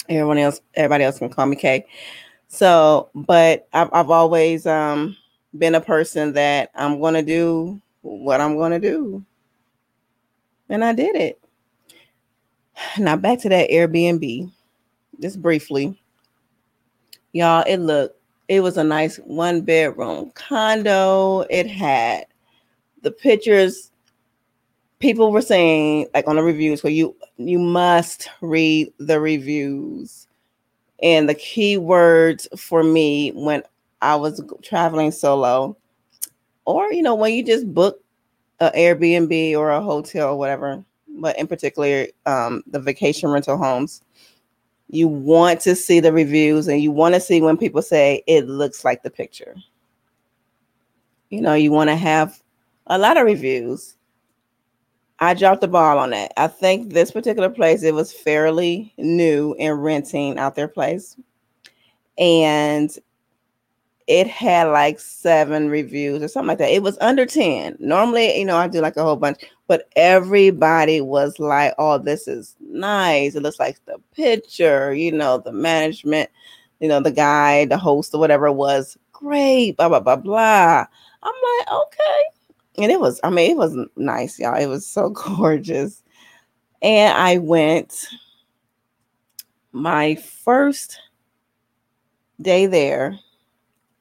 everyone 0.08 0.38
else, 0.38 0.62
everybody 0.76 1.04
else 1.04 1.18
can 1.18 1.28
call 1.28 1.44
me 1.44 1.56
Kay. 1.56 1.85
So, 2.47 3.11
but 3.14 3.68
I've, 3.75 3.90
I've 3.92 4.11
always 4.11 4.64
um 4.64 5.14
been 5.56 5.74
a 5.74 5.80
person 5.80 6.32
that 6.34 6.70
I'm 6.74 7.00
going 7.00 7.14
to 7.14 7.22
do 7.22 7.80
what 8.02 8.40
I'm 8.40 8.56
going 8.56 8.72
to 8.72 8.80
do. 8.80 9.24
And 10.68 10.84
I 10.84 10.92
did 10.92 11.16
it. 11.16 11.40
Now 12.98 13.16
back 13.16 13.40
to 13.40 13.48
that 13.48 13.70
Airbnb, 13.70 14.52
just 15.20 15.42
briefly. 15.42 16.00
Y'all, 17.32 17.64
it 17.66 17.78
looked, 17.78 18.20
it 18.48 18.60
was 18.60 18.76
a 18.76 18.84
nice 18.84 19.16
one 19.16 19.62
bedroom 19.62 20.30
condo. 20.34 21.40
It 21.50 21.66
had 21.66 22.26
the 23.02 23.10
pictures 23.10 23.90
people 24.98 25.30
were 25.30 25.42
saying 25.42 26.06
like 26.14 26.26
on 26.26 26.36
the 26.36 26.42
reviews 26.42 26.82
where 26.82 26.92
you 26.92 27.14
you 27.36 27.58
must 27.58 28.28
read 28.40 28.92
the 28.98 29.20
reviews 29.20 30.26
and 31.02 31.28
the 31.28 31.34
key 31.34 31.76
words 31.76 32.48
for 32.56 32.82
me 32.82 33.30
when 33.30 33.62
I 34.02 34.16
was 34.16 34.42
traveling 34.62 35.10
solo, 35.10 35.76
or 36.64 36.92
you 36.92 37.02
know, 37.02 37.14
when 37.14 37.34
you 37.34 37.44
just 37.44 37.72
book 37.72 38.02
a 38.60 38.70
Airbnb 38.70 39.56
or 39.56 39.70
a 39.70 39.82
hotel 39.82 40.30
or 40.30 40.36
whatever, 40.36 40.84
but 41.08 41.38
in 41.38 41.46
particular, 41.46 42.06
um, 42.26 42.62
the 42.66 42.80
vacation 42.80 43.30
rental 43.30 43.56
homes, 43.56 44.02
you 44.90 45.08
want 45.08 45.60
to 45.60 45.74
see 45.74 46.00
the 46.00 46.12
reviews 46.12 46.68
and 46.68 46.80
you 46.80 46.90
want 46.90 47.14
to 47.14 47.20
see 47.20 47.40
when 47.40 47.56
people 47.56 47.82
say 47.82 48.22
it 48.26 48.46
looks 48.46 48.84
like 48.84 49.02
the 49.02 49.10
picture. 49.10 49.54
You 51.30 51.40
know, 51.40 51.54
you 51.54 51.70
want 51.72 51.90
to 51.90 51.96
have 51.96 52.42
a 52.86 52.98
lot 52.98 53.18
of 53.18 53.26
reviews. 53.26 53.96
I 55.20 55.34
dropped 55.34 55.60
the 55.60 55.68
ball 55.68 55.98
on 55.98 56.10
that. 56.10 56.32
I 56.36 56.46
think 56.46 56.92
this 56.92 57.10
particular 57.10 57.50
place, 57.50 57.82
it 57.82 57.92
was 57.92 58.12
fairly 58.12 58.94
new 58.96 59.54
in 59.58 59.72
renting 59.72 60.38
out 60.38 60.54
their 60.54 60.68
place. 60.68 61.16
And 62.16 62.90
it 64.08 64.26
had 64.26 64.64
like 64.68 64.98
seven 64.98 65.68
reviews 65.68 66.22
or 66.22 66.28
something 66.28 66.48
like 66.48 66.58
that. 66.58 66.70
It 66.70 66.82
was 66.82 66.96
under 67.02 67.26
10. 67.26 67.76
Normally, 67.78 68.38
you 68.38 68.44
know, 68.46 68.56
I 68.56 68.66
do 68.66 68.80
like 68.80 68.96
a 68.96 69.02
whole 69.02 69.16
bunch, 69.16 69.44
but 69.66 69.86
everybody 69.96 71.02
was 71.02 71.38
like, 71.38 71.74
oh, 71.78 71.98
this 71.98 72.26
is 72.26 72.56
nice. 72.58 73.34
It 73.34 73.42
looks 73.42 73.60
like 73.60 73.78
the 73.84 73.98
picture, 74.16 74.94
you 74.94 75.12
know, 75.12 75.38
the 75.38 75.52
management, 75.52 76.30
you 76.80 76.88
know, 76.88 77.00
the 77.00 77.12
guy, 77.12 77.66
the 77.66 77.76
host, 77.76 78.14
or 78.14 78.18
whatever 78.18 78.50
was 78.50 78.96
great, 79.12 79.76
blah, 79.76 79.90
blah, 79.90 80.00
blah, 80.00 80.16
blah. 80.16 80.86
I'm 81.22 81.34
like, 81.58 81.68
okay. 81.70 82.22
And 82.78 82.90
it 82.90 83.00
was, 83.00 83.20
I 83.22 83.28
mean, 83.28 83.50
it 83.50 83.58
was 83.58 83.76
nice, 83.96 84.38
y'all. 84.38 84.56
It 84.56 84.68
was 84.68 84.86
so 84.86 85.10
gorgeous. 85.36 86.02
And 86.80 87.12
I 87.12 87.36
went 87.36 88.06
my 89.72 90.14
first 90.14 90.98
day 92.40 92.64
there 92.64 93.18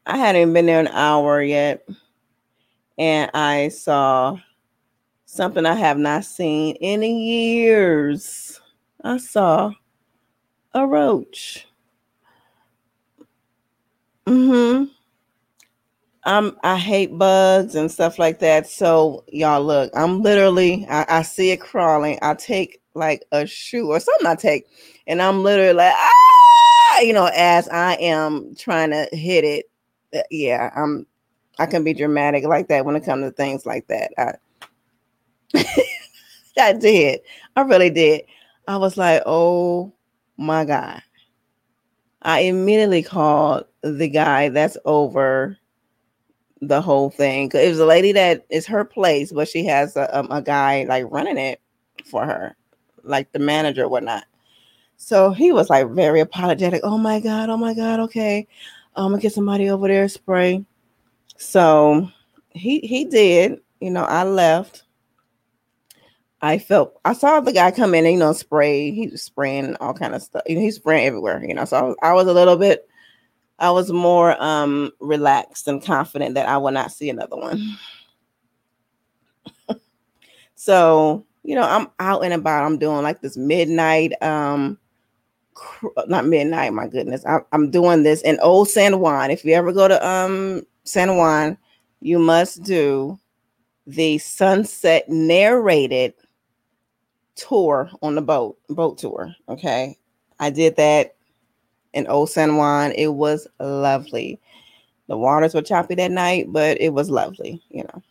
I 0.08 0.16
hadn't 0.16 0.54
been 0.54 0.66
there 0.68 0.80
an 0.80 0.88
hour 0.88 1.42
yet, 1.44 1.86
and 2.98 3.30
I 3.34 3.68
saw 3.68 4.38
something 5.26 5.66
I 5.66 5.76
have 5.76 5.98
not 5.98 6.24
seen 6.24 6.76
in 6.78 7.04
years. 7.04 8.62
I 9.04 9.18
saw 9.18 9.74
a 10.74 10.88
roach. 10.88 11.68
Mm-hmm. 14.28 14.86
I'm 16.24 16.58
I 16.64 16.78
hate 16.78 17.18
bugs 17.18 17.76
and 17.76 17.92
stuff 17.92 18.18
like 18.18 18.40
that. 18.40 18.66
So 18.68 19.26
y'all 19.28 19.64
look, 19.64 19.92
I'm 19.94 20.22
literally 20.22 20.88
I, 20.90 21.06
I 21.10 21.22
see 21.22 21.52
it 21.52 21.58
crawling. 21.58 22.18
I 22.22 22.34
take 22.36 22.82
like 22.94 23.26
a 23.34 23.46
shoe 23.46 23.90
or 23.90 24.00
something 24.00 24.28
I 24.28 24.36
take, 24.36 24.68
and 25.06 25.22
I'm 25.22 25.44
literally 25.44 25.74
like, 25.74 25.94
ah, 25.96 27.00
you 27.02 27.12
know, 27.12 27.30
as 27.36 27.68
I 27.68 27.96
am 27.96 28.56
trying 28.56 28.92
to 28.92 29.10
hit 29.12 29.44
it. 29.44 29.67
Uh, 30.16 30.22
yeah, 30.32 30.72
I'm 30.76 31.08
I 31.60 31.66
can 31.68 31.84
be 31.84 31.94
dramatic 31.94 32.46
like 32.46 32.70
that 32.70 32.86
when 32.86 32.96
it 32.96 33.06
comes 33.06 33.26
to 33.26 33.32
things 33.32 33.66
like 33.66 33.88
that. 33.88 34.12
I 34.18 34.34
I 36.60 36.74
did. 36.74 37.22
I 37.56 37.62
really 37.62 37.90
did. 37.92 38.24
I 38.68 38.78
was 38.78 38.98
like, 38.98 39.24
oh 39.26 39.94
my 40.38 40.66
God. 40.66 41.02
I 42.24 42.42
immediately 42.42 43.04
called 43.04 43.66
the 43.84 44.10
guy 44.10 44.50
that's 44.50 44.78
over 44.86 45.58
the 46.62 46.82
whole 46.82 47.10
thing. 47.10 47.48
because 47.48 47.66
It 47.66 47.70
was 47.70 47.80
a 47.80 47.86
lady 47.86 48.12
that 48.14 48.46
is 48.50 48.66
her 48.68 48.86
place, 48.86 49.32
but 49.32 49.48
she 49.48 49.66
has 49.66 49.96
a, 49.96 50.18
um, 50.18 50.30
a 50.32 50.42
guy 50.42 50.86
like 50.86 51.06
running 51.12 51.38
it 51.38 51.62
for 52.06 52.26
her, 52.26 52.56
like 53.04 53.32
the 53.32 53.40
manager 53.40 53.86
or 53.86 53.90
whatnot. 53.90 54.26
So 54.98 55.32
he 55.32 55.52
was 55.52 55.70
like 55.70 55.90
very 55.92 56.22
apologetic. 56.22 56.82
Oh 56.84 56.98
my 56.98 57.20
God, 57.20 57.50
oh 57.50 57.58
my 57.58 57.74
God, 57.74 58.00
okay. 58.02 58.48
I'm 58.98 59.12
gonna 59.12 59.22
get 59.22 59.34
somebody 59.34 59.70
over 59.70 59.88
there 59.88 60.08
spray. 60.10 60.66
So 61.38 62.10
he 62.50 62.80
he 62.80 63.06
did, 63.06 63.60
you 63.80 63.92
know, 63.92 64.04
I 64.04 64.24
left. 64.24 64.84
I 66.42 66.60
felt 66.60 67.00
I 67.06 67.14
saw 67.14 67.40
the 67.40 67.54
guy 67.54 67.72
come 67.72 67.96
in 67.96 68.06
and 68.06 68.14
you 68.14 68.20
know 68.20 68.34
spray. 68.34 68.92
He 68.92 69.08
was 69.08 69.24
spraying 69.24 69.76
all 69.78 69.94
kind 69.94 70.14
of 70.14 70.22
stuff. 70.22 70.44
You 70.48 70.56
know, 70.56 70.62
he's 70.62 70.76
spraying 70.76 71.08
everywhere, 71.08 71.44
you 71.44 71.54
know. 71.54 71.66
So 71.66 71.78
I 71.78 71.82
was, 71.82 71.96
I 72.02 72.14
was 72.14 72.28
a 72.28 72.34
little 72.34 72.58
bit 72.58 72.88
I 73.60 73.72
was 73.72 73.92
more 73.92 74.42
um 74.42 74.92
relaxed 75.00 75.68
and 75.68 75.84
confident 75.84 76.36
that 76.36 76.48
I 76.48 76.58
will 76.58 76.72
not 76.72 76.92
see 76.92 77.10
another 77.10 77.36
one. 77.36 77.78
so, 80.56 81.26
you 81.44 81.56
know, 81.56 81.64
I'm 81.64 81.88
out 82.00 82.24
and 82.24 82.34
about. 82.34 82.66
I'm 82.66 82.78
doing 82.78 83.02
like 83.02 83.22
this 83.22 83.38
midnight 83.38 84.14
um 84.22 84.78
not 86.08 86.26
midnight, 86.26 86.74
my 86.74 86.88
goodness. 86.88 87.24
I'm 87.52 87.72
doing 87.72 88.04
this 88.04 88.22
in 88.22 88.40
Old 88.40 88.70
San 88.70 89.00
Juan. 89.00 89.32
If 89.32 89.46
you 89.46 89.54
ever 89.54 89.72
go 89.72 89.88
to 89.88 90.08
um 90.08 90.64
San 90.84 91.18
Juan, 91.18 91.58
you 92.02 92.20
must 92.20 92.64
do 92.64 93.20
the 93.86 94.18
sunset 94.18 95.08
narrated 95.08 96.14
tour 97.36 97.90
on 98.02 98.16
the 98.16 98.22
boat, 98.22 98.58
boat 98.70 98.98
tour. 98.98 99.34
Okay. 99.48 99.98
I 100.40 100.50
did 100.50 100.76
that 100.76 101.16
in 101.94 102.08
Old 102.08 102.30
San 102.30 102.58
Juan. 102.58 102.92
It 102.92 103.08
was 103.08 103.48
lovely. 103.60 104.40
The 105.08 105.18
waters 105.18 105.54
were 105.54 105.62
choppy 105.62 105.96
that 105.96 106.12
night, 106.12 106.48
but 106.50 106.80
it 106.82 106.94
was 106.94 107.10
lovely, 107.10 107.64
you 107.70 107.84
know. 107.84 108.04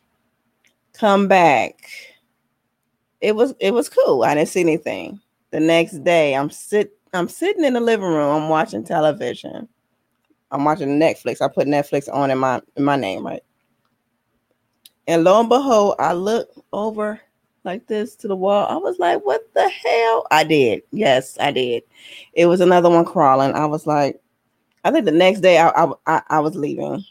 Come 0.95 1.29
back. 1.29 1.89
It 3.21 3.37
was 3.37 3.55
it 3.61 3.73
was 3.73 3.89
cool. 3.89 4.25
I 4.25 4.35
didn't 4.35 4.49
see 4.49 4.61
anything. 4.61 5.21
The 5.51 5.61
next 5.61 6.05
day, 6.05 6.35
I'm 6.35 6.51
sit 6.51 6.93
I'm 7.17 7.29
sitting 7.29 7.65
in 7.65 7.75
the 7.75 7.81
living 7.81 8.07
room. 8.07 8.43
I'm 8.45 8.49
watching 8.49 8.85
television. 8.85 9.69
I'm 10.51 10.65
watching 10.65 11.01
Netflix. 11.01 11.41
I 11.41 11.49
put 11.49 11.67
Netflix 11.67 12.13
on 12.13 12.31
in 12.31 12.39
my 12.39 12.61
in 12.77 12.85
my 12.85 12.97
name, 12.97 13.27
right? 13.27 13.43
And 15.09 15.25
lo 15.25 15.41
and 15.41 15.49
behold, 15.49 15.97
I 15.99 16.13
look 16.13 16.49
over 16.73 17.21
like 17.65 17.87
this 17.87 18.15
to 18.17 18.29
the 18.29 18.37
wall. 18.37 18.67
I 18.69 18.77
was 18.77 18.99
like, 18.99 19.25
what 19.25 19.43
the 19.55 19.69
hell? 19.69 20.27
I 20.31 20.45
did. 20.45 20.83
Yes, 20.93 21.37
I 21.41 21.51
did. 21.51 21.83
It 22.33 22.47
was 22.47 22.61
another 22.61 22.89
one 22.89 23.05
crawling. 23.05 23.53
I 23.55 23.67
was 23.67 23.87
like, 23.87 24.21
I 24.85 24.91
think 24.91 25.05
the 25.05 25.11
next 25.13 25.41
day 25.41 25.59
I, 25.59 25.69
I, 25.71 25.93
I, 26.07 26.23
I 26.29 26.41
was 26.41 26.55
leaving. 26.55 27.05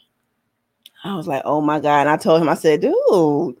I 1.04 1.14
was 1.14 1.28
like, 1.28 1.42
oh 1.44 1.60
my 1.60 1.78
God. 1.78 2.00
And 2.00 2.08
I 2.08 2.16
told 2.16 2.40
him, 2.40 2.48
I 2.48 2.54
said, 2.54 2.80
dude, 2.80 3.56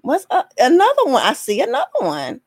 what's 0.00 0.26
up? 0.30 0.52
Another 0.58 1.04
one. 1.06 1.22
I 1.22 1.32
see 1.32 1.60
another 1.60 1.86
one. 2.00 2.40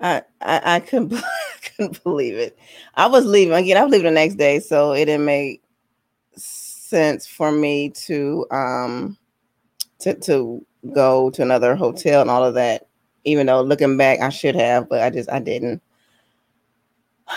I, 0.00 0.22
I, 0.40 0.76
I 0.76 0.80
couldn't, 0.80 1.14
I 1.14 1.22
couldn't 1.76 2.02
believe 2.04 2.34
it. 2.34 2.58
I 2.94 3.06
was 3.06 3.24
leaving 3.26 3.54
again. 3.54 3.76
I 3.76 3.82
was 3.82 3.92
leaving 3.92 4.06
the 4.06 4.10
next 4.12 4.36
day, 4.36 4.60
so 4.60 4.92
it 4.92 5.06
didn't 5.06 5.24
make 5.24 5.62
sense 6.36 7.26
for 7.26 7.52
me 7.52 7.90
to 7.90 8.46
um 8.50 9.16
to 10.00 10.14
to 10.14 10.64
go 10.94 11.30
to 11.30 11.42
another 11.42 11.74
hotel 11.76 12.20
and 12.20 12.30
all 12.30 12.44
of 12.44 12.54
that. 12.54 12.88
Even 13.24 13.46
though 13.46 13.60
looking 13.62 13.96
back, 13.96 14.20
I 14.20 14.30
should 14.30 14.54
have, 14.54 14.88
but 14.88 15.02
I 15.02 15.10
just 15.10 15.30
I 15.30 15.40
didn't. 15.40 15.82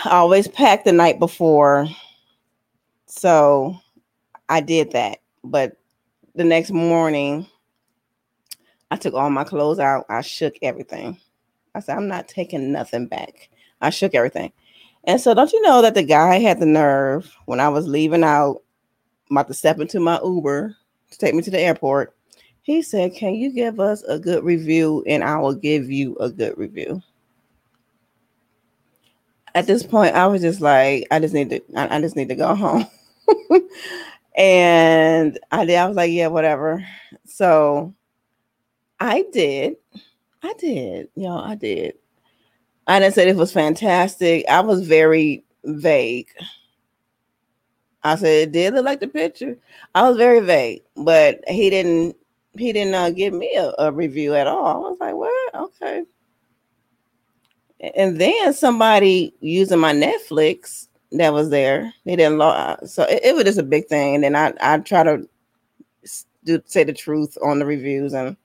I 0.04 0.10
always 0.10 0.48
pack 0.48 0.84
the 0.84 0.92
night 0.92 1.18
before, 1.18 1.86
so 3.06 3.76
I 4.48 4.60
did 4.60 4.92
that. 4.92 5.18
But 5.44 5.76
the 6.34 6.44
next 6.44 6.70
morning, 6.70 7.46
I 8.90 8.96
took 8.96 9.14
all 9.14 9.30
my 9.30 9.44
clothes 9.44 9.78
out. 9.78 10.06
I 10.08 10.22
shook 10.22 10.54
everything. 10.62 11.18
I 11.74 11.80
said, 11.80 11.96
I'm 11.96 12.08
not 12.08 12.28
taking 12.28 12.72
nothing 12.72 13.06
back. 13.06 13.48
I 13.80 13.90
shook 13.90 14.14
everything. 14.14 14.52
And 15.04 15.20
so, 15.20 15.34
don't 15.34 15.52
you 15.52 15.60
know 15.62 15.82
that 15.82 15.94
the 15.94 16.02
guy 16.02 16.38
had 16.38 16.60
the 16.60 16.66
nerve 16.66 17.34
when 17.46 17.60
I 17.60 17.68
was 17.68 17.88
leaving 17.88 18.22
out 18.22 18.62
about 19.30 19.48
to 19.48 19.54
step 19.54 19.80
into 19.80 19.98
my 19.98 20.20
Uber 20.22 20.76
to 21.10 21.18
take 21.18 21.34
me 21.34 21.42
to 21.42 21.50
the 21.50 21.60
airport. 21.60 22.14
He 22.62 22.82
said, 22.82 23.14
Can 23.14 23.34
you 23.34 23.52
give 23.52 23.80
us 23.80 24.02
a 24.04 24.18
good 24.18 24.44
review? 24.44 25.02
And 25.06 25.24
I 25.24 25.38
will 25.38 25.54
give 25.54 25.90
you 25.90 26.16
a 26.18 26.30
good 26.30 26.56
review. 26.56 27.02
At 29.54 29.66
this 29.66 29.82
point, 29.82 30.14
I 30.14 30.26
was 30.28 30.40
just 30.40 30.60
like, 30.60 31.06
I 31.10 31.18
just 31.18 31.34
need 31.34 31.50
to, 31.50 31.60
I, 31.76 31.96
I 31.96 32.00
just 32.00 32.16
need 32.16 32.28
to 32.28 32.34
go 32.34 32.54
home. 32.54 32.86
and 34.36 35.38
I 35.50 35.64
did, 35.64 35.76
I 35.76 35.86
was 35.88 35.96
like, 35.96 36.12
yeah, 36.12 36.28
whatever. 36.28 36.86
So 37.26 37.94
I 39.00 39.24
did. 39.32 39.76
I 40.42 40.54
did, 40.54 41.08
know, 41.16 41.38
I 41.38 41.54
did. 41.54 41.94
I 42.86 42.98
didn't 42.98 43.14
say 43.14 43.28
it 43.28 43.36
was 43.36 43.52
fantastic. 43.52 44.44
I 44.48 44.60
was 44.60 44.86
very 44.86 45.44
vague. 45.64 46.28
I 48.02 48.16
said 48.16 48.48
it 48.48 48.52
did 48.52 48.74
look 48.74 48.84
like 48.84 49.00
the 49.00 49.06
picture. 49.06 49.56
I 49.94 50.08
was 50.08 50.16
very 50.16 50.40
vague, 50.40 50.82
but 50.96 51.40
he 51.46 51.70
didn't 51.70 52.16
he 52.58 52.72
didn't 52.72 52.94
uh, 52.94 53.10
give 53.10 53.32
me 53.32 53.54
a, 53.56 53.72
a, 53.78 53.92
review 53.92 54.34
at 54.34 54.46
all. 54.46 54.66
I 54.66 54.90
was 54.90 54.98
like, 55.00 55.14
what? 55.14 55.54
Okay. 55.54 56.02
And 57.96 58.20
then 58.20 58.52
somebody 58.52 59.34
using 59.40 59.78
my 59.78 59.94
Netflix 59.94 60.88
that 61.12 61.32
was 61.32 61.48
there, 61.48 61.92
they 62.04 62.16
didn't 62.16 62.38
log. 62.38 62.86
So 62.86 63.04
it, 63.04 63.20
it 63.24 63.34
was 63.34 63.44
just 63.44 63.58
a 63.58 63.62
big 63.62 63.86
thing. 63.86 64.16
And 64.16 64.24
then 64.24 64.36
I 64.36 64.52
I 64.60 64.78
try 64.78 65.04
to 65.04 65.28
do 66.44 66.60
say 66.66 66.84
the 66.84 66.92
truth 66.92 67.38
on 67.42 67.60
the 67.60 67.66
reviews 67.66 68.12
and 68.12 68.36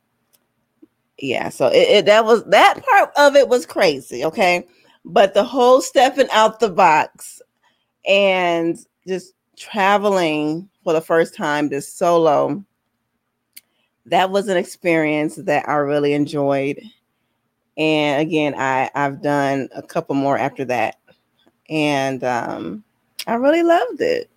yeah. 1.18 1.50
So 1.50 1.68
it, 1.68 1.90
it 1.90 2.06
that 2.06 2.26
was 2.26 2.44
that 2.46 2.84
part 2.86 3.12
of 3.18 3.36
it 3.36 3.48
was 3.48 3.66
crazy. 3.66 4.26
Okay, 4.26 4.68
but 5.06 5.34
the 5.34 5.44
whole 5.44 5.82
stepping 5.82 6.30
out 6.32 6.60
the 6.60 6.70
box 6.70 7.42
and 8.08 8.78
just 9.08 9.34
traveling 9.58 10.70
for 10.84 10.94
the 10.94 11.02
first 11.02 11.36
time 11.36 11.70
this 11.70 11.92
solo 11.92 12.64
that 14.06 14.30
was 14.30 14.48
an 14.48 14.56
experience 14.56 15.36
that 15.36 15.68
i 15.68 15.74
really 15.74 16.14
enjoyed 16.14 16.80
and 17.78 18.22
again 18.22 18.54
i 18.56 18.90
i've 18.96 19.22
done 19.22 19.68
a 19.76 19.82
couple 19.82 20.16
more 20.16 20.38
after 20.38 20.64
that 20.64 20.98
and 21.70 22.24
um 22.24 22.84
i 23.26 23.34
really 23.34 23.64
loved 23.64 24.00
it 24.00 24.30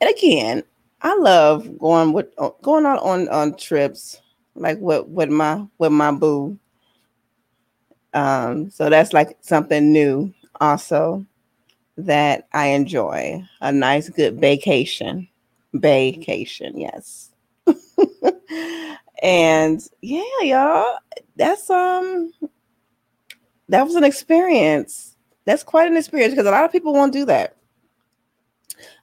and 0.00 0.10
again 0.10 0.62
i 1.02 1.14
love 1.18 1.78
going 1.78 2.12
with 2.12 2.28
uh, 2.38 2.50
going 2.62 2.86
out 2.86 3.02
on 3.02 3.28
on 3.28 3.54
trips 3.56 4.20
like 4.54 4.78
with 4.80 5.06
with 5.06 5.30
my 5.30 5.64
with 5.78 5.92
my 5.92 6.10
boo 6.10 6.58
um 8.14 8.70
so 8.70 8.90
that's 8.90 9.12
like 9.12 9.36
something 9.40 9.92
new 9.92 10.32
also 10.60 11.24
that 11.96 12.48
I 12.52 12.68
enjoy. 12.68 13.44
A 13.60 13.72
nice, 13.72 14.08
good 14.08 14.40
vacation. 14.40 15.28
Vacation, 15.74 16.78
yes. 16.78 17.30
and 19.22 19.86
yeah, 20.00 20.22
y'all, 20.42 20.98
that's 21.36 21.70
um 21.70 22.32
that 23.68 23.84
was 23.84 23.94
an 23.94 24.04
experience. 24.04 25.16
That's 25.44 25.62
quite 25.62 25.90
an 25.90 25.96
experience 25.96 26.34
because 26.34 26.46
a 26.46 26.50
lot 26.50 26.64
of 26.64 26.72
people 26.72 26.92
won't 26.92 27.12
do 27.12 27.24
that. 27.26 27.56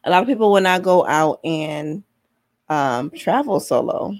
A 0.03 0.09
lot 0.09 0.21
of 0.21 0.27
people 0.27 0.51
will 0.51 0.61
not 0.61 0.83
go 0.83 1.05
out 1.05 1.39
and 1.43 2.03
um, 2.69 3.09
travel 3.11 3.59
solo. 3.59 4.13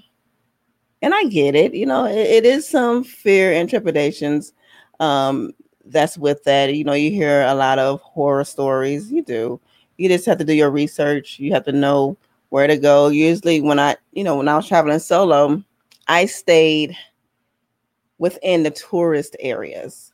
And 1.02 1.14
I 1.14 1.24
get 1.24 1.54
it, 1.54 1.74
you 1.74 1.86
know, 1.86 2.04
it, 2.04 2.16
it 2.16 2.46
is 2.46 2.68
some 2.68 3.04
fear 3.04 3.52
and 3.52 3.68
trepidations 3.68 4.52
um, 5.00 5.52
that's 5.86 6.18
with 6.18 6.44
that. 6.44 6.74
You 6.74 6.84
know, 6.84 6.92
you 6.92 7.10
hear 7.10 7.42
a 7.42 7.54
lot 7.54 7.78
of 7.78 8.00
horror 8.02 8.44
stories. 8.44 9.10
You 9.10 9.22
do. 9.22 9.60
You 9.96 10.08
just 10.08 10.26
have 10.26 10.38
to 10.38 10.44
do 10.44 10.52
your 10.52 10.70
research. 10.70 11.38
You 11.38 11.52
have 11.52 11.64
to 11.64 11.72
know 11.72 12.16
where 12.50 12.66
to 12.66 12.76
go. 12.76 13.08
Usually, 13.08 13.60
when 13.60 13.78
I, 13.78 13.96
you 14.12 14.24
know, 14.24 14.36
when 14.36 14.48
I 14.48 14.56
was 14.56 14.68
traveling 14.68 14.98
solo, 14.98 15.62
I 16.08 16.26
stayed 16.26 16.96
within 18.18 18.62
the 18.62 18.70
tourist 18.70 19.36
areas, 19.40 20.12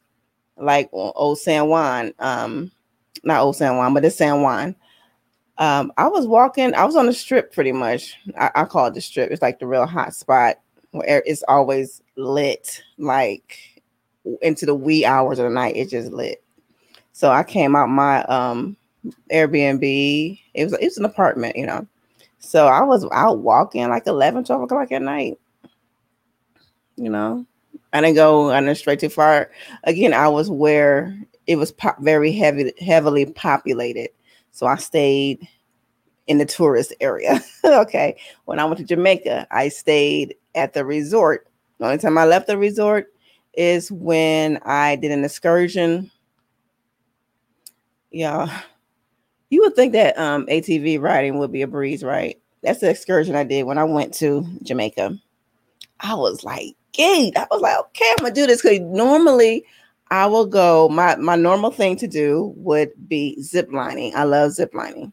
like 0.57 0.88
Old 0.92 1.38
San 1.38 1.68
Juan. 1.68 2.12
Um, 2.20 2.70
not 3.25 3.42
Old 3.42 3.57
San 3.57 3.77
Juan, 3.77 3.92
but 3.92 4.03
the 4.05 4.11
San 4.11 4.42
Juan. 4.42 4.77
Um, 5.59 5.92
I 5.96 6.07
was 6.07 6.27
walking, 6.27 6.75
I 6.75 6.85
was 6.85 6.96
on 6.96 7.07
the 7.07 7.12
strip 7.12 7.53
pretty 7.53 7.72
much. 7.72 8.14
I, 8.38 8.51
I 8.55 8.64
call 8.66 8.87
it 8.87 8.94
the 8.94 9.01
strip. 9.01 9.31
It's 9.31 9.42
like 9.42 9.59
the 9.59 9.66
real 9.66 9.87
hot 9.87 10.14
spot 10.14 10.57
where 10.96 11.22
it's 11.26 11.44
always 11.48 12.02
lit, 12.16 12.82
like 12.98 13.82
into 14.42 14.66
the 14.66 14.74
wee 14.74 15.04
hours 15.04 15.38
of 15.38 15.44
the 15.44 15.50
night. 15.50 15.76
It's 15.76 15.90
just 15.90 16.12
lit. 16.12 16.42
So 17.12 17.30
I 17.30 17.42
came 17.44 17.76
out 17.76 17.88
my 17.88 18.22
um 18.24 18.76
Airbnb. 19.32 20.40
It 20.54 20.64
was 20.64 20.72
it 20.74 20.85
was 20.85 20.98
an 20.98 21.04
apartment, 21.04 21.56
you 21.56 21.66
know. 21.66 21.87
So 22.38 22.66
I 22.66 22.82
was 22.82 23.06
out 23.12 23.38
walking 23.38 23.88
like 23.88 24.06
11, 24.06 24.44
12 24.44 24.62
o'clock 24.62 24.92
at 24.92 25.02
night. 25.02 25.38
You 26.96 27.11
know, 27.11 27.46
I 27.92 28.00
didn't 28.00 28.16
go 28.16 28.50
I 28.50 28.61
didn't 28.61 28.76
stray 28.76 28.96
too 28.96 29.09
far. 29.09 29.50
Again, 29.85 30.14
I 30.14 30.28
was 30.28 30.50
where 30.50 31.16
it 31.46 31.56
was 31.56 31.72
pop, 31.72 31.98
very 32.00 32.32
heavy, 32.32 32.72
heavily 32.80 33.26
populated. 33.26 34.11
So 34.50 34.66
I 34.66 34.76
stayed 34.76 35.46
in 36.26 36.38
the 36.38 36.44
tourist 36.44 36.94
area. 37.00 37.40
okay. 37.64 38.16
When 38.44 38.58
I 38.58 38.64
went 38.64 38.78
to 38.78 38.84
Jamaica, 38.84 39.46
I 39.50 39.68
stayed 39.68 40.34
at 40.54 40.72
the 40.72 40.84
resort. 40.84 41.48
The 41.78 41.86
only 41.86 41.98
time 41.98 42.18
I 42.18 42.24
left 42.24 42.46
the 42.46 42.58
resort 42.58 43.12
is 43.54 43.90
when 43.90 44.58
I 44.64 44.96
did 44.96 45.12
an 45.12 45.24
excursion. 45.24 46.10
Yeah. 48.10 48.62
You 49.50 49.60
would 49.62 49.76
think 49.76 49.92
that 49.92 50.18
um, 50.18 50.46
ATV 50.46 51.00
riding 51.00 51.38
would 51.38 51.52
be 51.52 51.62
a 51.62 51.66
breeze, 51.66 52.02
right? 52.02 52.40
That's 52.62 52.80
the 52.80 52.90
excursion 52.90 53.36
I 53.36 53.44
did 53.44 53.64
when 53.64 53.78
I 53.78 53.84
went 53.84 54.12
to 54.14 54.44
Jamaica. 54.62 55.16
I 56.00 56.14
was 56.14 56.42
like, 56.42 56.74
gate. 56.92 57.36
I 57.36 57.46
was 57.50 57.60
like, 57.60 57.78
okay, 57.78 58.10
I'm 58.18 58.24
gonna 58.24 58.34
do 58.34 58.46
this 58.46 58.62
because 58.62 58.80
normally 58.80 59.64
I 60.10 60.26
will 60.26 60.46
go. 60.46 60.88
My 60.88 61.16
my 61.16 61.36
normal 61.36 61.70
thing 61.70 61.96
to 61.96 62.08
do 62.08 62.52
would 62.56 62.90
be 63.08 63.40
zip 63.40 63.68
lining. 63.72 64.14
I 64.16 64.24
love 64.24 64.52
zip 64.52 64.74
lining. 64.74 65.12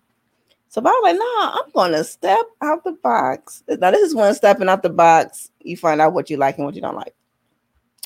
So 0.74 0.82
I 0.82 0.86
was 0.86 1.02
like, 1.04 1.20
nah, 1.20 1.62
I'm 1.62 1.72
gonna 1.72 2.04
step 2.04 2.48
out 2.64 2.84
the 2.84 2.94
box. 2.94 3.62
Now, 3.68 3.92
this 3.92 4.02
is 4.02 4.16
when 4.16 4.34
stepping 4.34 4.70
out 4.70 4.82
the 4.82 4.90
box, 4.90 5.52
you 5.62 5.78
find 5.78 6.02
out 6.02 6.14
what 6.14 6.32
you 6.32 6.38
like 6.38 6.58
and 6.58 6.66
what 6.66 6.74
you 6.74 6.82
don't 6.82 6.96
like. 6.96 7.14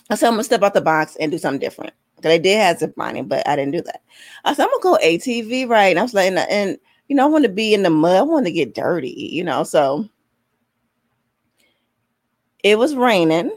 I 0.10 0.16
said, 0.16 0.28
I'm 0.28 0.34
gonna 0.34 0.44
step 0.44 0.64
out 0.64 0.74
the 0.74 0.82
box 0.82 1.16
and 1.16 1.32
do 1.32 1.38
something 1.38 1.62
different. 1.62 1.94
Because 2.18 2.34
I 2.34 2.38
did 2.40 2.58
have 2.58 2.80
zip 2.80 2.94
lining, 2.98 3.30
but 3.30 3.48
I 3.48 3.56
didn't 3.56 3.72
do 3.72 3.84
that. 3.84 4.02
I 4.44 4.54
said, 4.54 4.64
I'm 4.64 4.82
gonna 4.82 4.98
go 4.98 5.06
ATV 5.06 5.70
right. 5.70 5.88
And 5.88 6.00
I 6.00 6.02
was 6.02 6.14
like, 6.14 6.28
and, 6.28 6.40
and 6.40 6.78
you 7.08 7.16
know, 7.16 7.24
I 7.24 7.30
want 7.30 7.46
to 7.46 7.50
be 7.50 7.74
in 7.74 7.84
the 7.84 7.90
mud, 7.90 8.18
I 8.18 8.22
want 8.24 8.46
to 8.48 8.52
get 8.52 8.76
dirty, 8.76 9.30
you 9.32 9.46
know. 9.46 9.64
So 9.64 10.10
it 12.66 12.78
was 12.78 12.98
raining. 12.98 13.56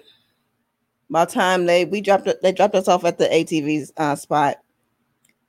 By 1.11 1.25
the 1.25 1.33
time 1.33 1.66
they 1.66 1.85
we 1.85 2.01
dropped 2.01 2.29
they 2.42 2.53
dropped 2.53 2.77
us 2.77 2.87
off 2.87 3.05
at 3.05 3.18
the 3.18 3.27
ATV 3.27 3.90
uh, 3.96 4.14
spot. 4.14 4.59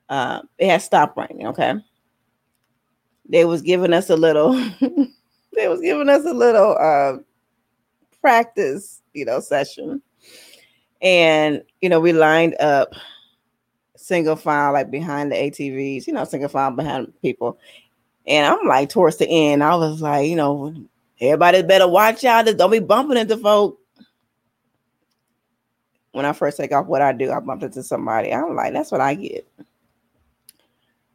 Uh, 0.09 0.41
it 0.57 0.67
had 0.67 0.81
stopped 0.81 1.15
raining. 1.15 1.45
Okay, 1.45 1.75
they 3.31 3.45
was 3.45 3.61
giving 3.61 3.93
us 3.93 4.09
a 4.09 4.15
little. 4.15 4.53
they 5.55 5.67
was 5.67 5.81
giving 5.81 6.09
us 6.09 6.25
a 6.25 6.33
little 6.33 6.77
uh, 6.79 7.17
practice, 8.21 9.01
you 9.13 9.25
know, 9.25 9.39
session, 9.39 10.01
and 11.01 11.63
you 11.81 11.89
know 11.89 11.99
we 11.99 12.13
lined 12.13 12.55
up 12.59 12.93
single 13.95 14.35
file 14.35 14.73
like 14.73 14.91
behind 14.91 15.31
the 15.31 15.35
ATVs, 15.35 16.05
you 16.05 16.13
know, 16.13 16.25
single 16.25 16.49
file 16.49 16.71
behind 16.71 17.11
people. 17.21 17.57
And 18.27 18.45
I'm 18.45 18.67
like 18.67 18.89
towards 18.89 19.17
the 19.17 19.27
end, 19.27 19.63
I 19.63 19.75
was 19.75 20.01
like, 20.01 20.27
you 20.27 20.35
know, 20.35 20.75
everybody 21.19 21.63
better 21.63 21.87
watch 21.87 22.23
out. 22.23 22.45
Don't 22.45 22.71
be 22.71 22.79
bumping 22.79 23.17
into 23.17 23.37
folk 23.37 23.81
when 26.11 26.25
I 26.25 26.33
first 26.33 26.57
take 26.57 26.71
off 26.71 26.87
what 26.87 27.01
I 27.01 27.13
do, 27.13 27.31
I 27.31 27.39
bump 27.39 27.63
into 27.63 27.83
somebody. 27.83 28.33
I'm 28.33 28.55
like, 28.55 28.73
that's 28.73 28.91
what 28.91 29.01
I 29.01 29.15
get. 29.15 29.47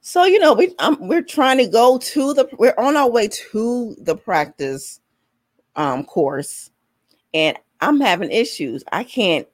So 0.06 0.22
you 0.24 0.38
know, 0.38 0.52
we 0.52 0.72
I'm, 0.78 1.08
we're 1.08 1.20
trying 1.20 1.58
to 1.58 1.66
go 1.66 1.98
to 1.98 2.32
the 2.32 2.48
we're 2.60 2.76
on 2.78 2.96
our 2.96 3.10
way 3.10 3.26
to 3.26 3.96
the 3.98 4.14
practice 4.14 5.00
um 5.74 6.04
course, 6.04 6.70
and 7.34 7.58
I'm 7.80 8.00
having 8.00 8.30
issues. 8.30 8.84
I 8.92 9.02
can't. 9.02 9.48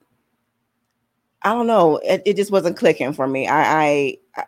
I 1.42 1.54
don't 1.54 1.66
know. 1.66 1.96
It, 2.04 2.20
it 2.26 2.36
just 2.36 2.52
wasn't 2.52 2.76
clicking 2.76 3.14
for 3.14 3.26
me. 3.26 3.48
I 3.48 4.18
I 4.34 4.46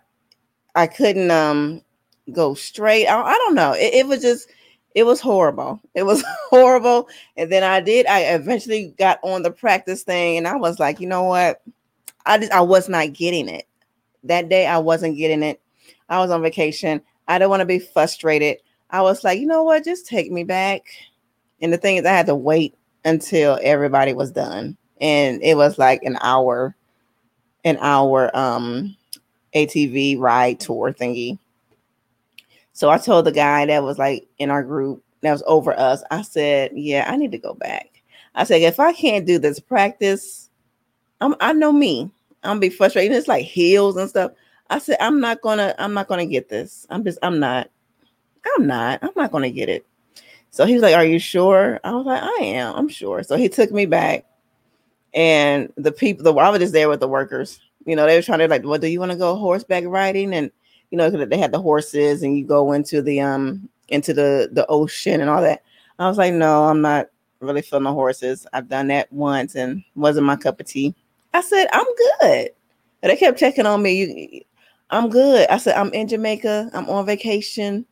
I 0.75 0.87
couldn't 0.89 1.31
um 1.31 1.81
go 2.33 2.53
straight. 2.53 3.07
I, 3.07 3.23
I 3.23 3.35
don't 3.39 3.55
know. 3.55 3.73
It, 3.73 3.95
it 3.95 4.07
was 4.07 4.21
just 4.21 4.51
it 4.95 5.05
was 5.05 5.23
horrible. 5.23 5.81
It 5.95 6.03
was 6.03 6.23
horrible. 6.51 7.09
And 7.39 7.51
then 7.51 7.65
I 7.65 7.81
did, 7.81 8.05
I 8.05 8.35
eventually 8.35 8.95
got 8.99 9.21
on 9.23 9.43
the 9.43 9.51
practice 9.51 10.03
thing 10.03 10.37
and 10.37 10.47
I 10.47 10.57
was 10.57 10.79
like, 10.79 11.01
you 11.01 11.07
know 11.09 11.23
what? 11.23 11.63
I 12.27 12.37
just 12.37 12.53
I 12.53 12.61
was 12.61 12.91
not 12.91 13.15
getting 13.15 13.49
it. 13.49 13.67
That 14.25 14.51
day 14.51 14.67
I 14.67 14.79
wasn't 14.79 15.17
getting 15.17 15.43
it. 15.43 15.63
I 16.09 16.19
was 16.19 16.31
on 16.31 16.43
vacation. 16.43 17.01
I 17.29 17.39
don't 17.39 17.51
want 17.51 17.61
to 17.61 17.67
be 17.67 17.79
frustrated. 17.79 18.59
I 18.91 19.03
was 19.03 19.25
like, 19.25 19.41
you 19.41 19.47
know 19.47 19.63
what? 19.63 19.85
Just 19.85 20.07
take 20.07 20.31
me 20.31 20.45
back. 20.45 20.83
And 21.61 21.73
the 21.73 21.79
thing 21.79 21.97
is, 21.97 22.05
I 22.05 22.11
had 22.11 22.27
to 22.27 22.35
wait 22.35 22.75
until 23.05 23.59
everybody 23.63 24.13
was 24.13 24.31
done. 24.31 24.77
And 25.01 25.43
it 25.43 25.57
was 25.57 25.79
like 25.79 26.03
an 26.03 26.19
hour, 26.21 26.77
an 27.65 27.79
hour 27.81 28.35
um 28.37 28.97
ATV 29.55 30.19
ride 30.19 30.61
tour 30.61 30.93
thingy. 30.93 31.39
So 32.73 32.91
I 32.91 32.99
told 32.99 33.25
the 33.25 33.33
guy 33.33 33.67
that 33.67 33.83
was 33.83 33.99
like 33.99 34.27
in 34.39 34.51
our 34.51 34.63
group 34.63 35.03
that 35.23 35.33
was 35.33 35.43
over 35.47 35.79
us, 35.79 36.03
I 36.11 36.23
said, 36.23 36.73
Yeah, 36.75 37.07
I 37.09 37.17
need 37.17 37.33
to 37.33 37.39
go 37.39 37.55
back. 37.55 38.03
I 38.35 38.45
said, 38.45 38.63
if 38.63 38.81
I 38.81 38.93
can't 38.93 39.27
do 39.27 39.39
this 39.39 39.61
practice, 39.61 40.51
I'm 41.21 41.35
I 41.41 41.53
know 41.53 41.73
me. 41.73 42.11
I'm 42.43 42.61
be 42.61 42.69
frustrated. 42.69 43.17
It's 43.17 43.29
like 43.29 43.45
heels 43.45 43.97
and 43.97 44.11
stuff. 44.11 44.33
I 44.75 44.79
said, 44.79 44.97
I'm 44.99 45.21
not 45.21 45.41
gonna, 45.41 45.73
I'm 45.79 45.95
not 45.95 46.09
gonna 46.09 46.27
get 46.27 46.49
this. 46.49 46.85
I'm 46.91 47.05
just, 47.05 47.21
I'm 47.23 47.39
not, 47.39 47.71
I'm 48.45 48.67
not, 48.67 48.99
I'm 49.03 49.13
not 49.15 49.31
gonna 49.31 49.51
get 49.51 49.69
it. 49.69 49.87
So 50.51 50.67
he 50.67 50.75
was 50.75 50.83
like, 50.83 50.97
Are 50.97 51.05
you 51.05 51.21
sure? 51.21 51.79
I 51.85 51.93
was 51.93 52.05
like, 52.05 52.21
I 52.21 52.43
am, 52.43 52.75
I'm 52.75 52.89
sure. 52.89 53.23
So 53.23 53.37
he 53.37 53.49
took 53.49 53.71
me 53.71 53.87
back. 53.87 54.25
And 55.15 55.73
the 55.77 55.93
people, 55.93 56.25
the 56.25 56.35
I 56.35 56.51
was 56.51 56.59
just 56.59 56.73
there 56.73 56.89
with 56.89 56.99
the 56.99 57.07
workers. 57.07 57.61
You 57.87 57.95
know, 57.95 58.05
they 58.05 58.17
were 58.17 58.23
trying 58.23 58.41
to 58.41 58.49
like, 58.49 58.65
well, 58.65 58.81
do 58.81 58.89
you 58.89 58.99
want 58.99 59.13
to 59.13 59.19
go 59.19 59.37
horseback 59.37 59.85
riding? 59.87 60.35
And 60.35 60.51
you 60.91 60.99
know, 60.99 61.09
they 61.09 61.39
had 61.39 61.53
the 61.53 61.63
horses 61.63 62.25
and 62.25 62.37
you 62.37 62.45
go 62.45 62.73
into 62.73 63.01
the 63.01 63.21
um 63.21 63.69
into 63.91 64.13
the 64.13 64.49
the 64.51 64.67
ocean 64.67 65.21
and 65.21 65.31
all 65.31 65.43
that. 65.43 65.63
I 66.01 66.09
was 66.09 66.19
like, 66.19 66.35
no, 66.35 66.65
I'm 66.65 66.81
not 66.81 67.11
really 67.39 67.63
feeling 67.63 67.85
the 67.85 67.93
horses. 67.93 68.45
I've 68.53 68.69
done 68.69 68.89
that 68.89 69.13
once 69.13 69.55
and 69.55 69.85
wasn't 69.95 70.27
my 70.27 70.35
cup 70.35 70.59
of 70.59 70.67
tea. 70.67 70.97
I 71.33 71.43
said, 71.43 71.69
I'm 71.73 71.87
good. 72.21 72.51
They 73.03 73.17
kept 73.17 73.39
checking 73.39 73.67
on 73.67 73.83
me. 73.83 73.93
You, 73.93 74.41
I'm 74.91 75.09
good. 75.11 75.49
I 75.49 75.59
said, 75.59 75.77
I'm 75.77 75.93
in 75.93 76.09
Jamaica. 76.09 76.71
I'm 76.73 76.89
on 76.89 77.07
vacation. 77.07 77.87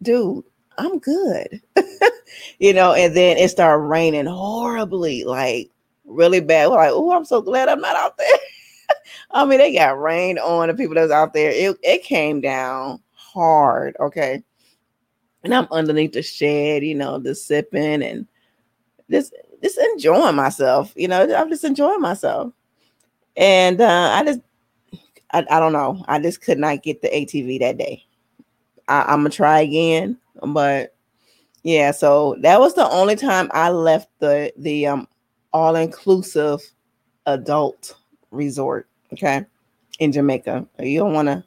Dude, 0.00 0.44
I'm 0.78 0.98
good. 0.98 1.60
you 2.58 2.72
know, 2.72 2.92
and 2.94 3.14
then 3.16 3.36
it 3.36 3.50
started 3.50 3.84
raining 3.84 4.26
horribly, 4.26 5.24
like 5.24 5.70
really 6.04 6.40
bad. 6.40 6.68
We're 6.70 6.76
like, 6.76 6.90
oh, 6.92 7.12
I'm 7.12 7.24
so 7.24 7.40
glad 7.42 7.68
I'm 7.68 7.80
not 7.80 7.96
out 7.96 8.16
there. 8.18 8.38
I 9.30 9.44
mean, 9.44 9.58
they 9.58 9.74
got 9.74 10.00
rain 10.00 10.38
on 10.38 10.68
the 10.68 10.74
people 10.74 10.94
that's 10.94 11.12
out 11.12 11.32
there. 11.32 11.50
It, 11.50 11.76
it 11.82 12.02
came 12.02 12.40
down 12.40 13.00
hard. 13.12 13.96
Okay. 14.00 14.42
And 15.44 15.54
I'm 15.54 15.66
underneath 15.70 16.12
the 16.12 16.22
shed, 16.22 16.84
you 16.84 16.94
know, 16.94 17.20
just 17.20 17.46
sipping 17.46 18.02
and 18.02 18.26
just 19.10 19.34
just 19.62 19.78
enjoying 19.78 20.36
myself. 20.36 20.92
You 20.96 21.08
know, 21.08 21.22
I'm 21.34 21.48
just 21.48 21.64
enjoying 21.64 22.00
myself. 22.00 22.52
And 23.36 23.80
uh, 23.80 24.10
I 24.12 24.24
just 24.24 24.40
I, 25.32 25.44
I 25.50 25.60
don't 25.60 25.72
know. 25.72 26.04
I 26.08 26.18
just 26.18 26.42
could 26.42 26.58
not 26.58 26.82
get 26.82 27.02
the 27.02 27.08
ATV 27.08 27.60
that 27.60 27.78
day. 27.78 28.04
I, 28.88 29.02
I'm 29.02 29.20
gonna 29.20 29.30
try 29.30 29.60
again, 29.60 30.18
but 30.46 30.94
yeah, 31.62 31.92
so 31.92 32.36
that 32.40 32.60
was 32.60 32.74
the 32.74 32.88
only 32.88 33.16
time 33.16 33.50
I 33.54 33.70
left 33.70 34.08
the 34.18 34.52
the 34.56 34.86
um 34.86 35.08
all 35.52 35.76
inclusive 35.76 36.60
adult 37.26 37.96
resort 38.30 38.88
okay, 39.12 39.44
in 39.98 40.12
Jamaica. 40.12 40.66
You 40.80 41.00
don't 41.00 41.14
want 41.14 41.28
to 41.28 41.44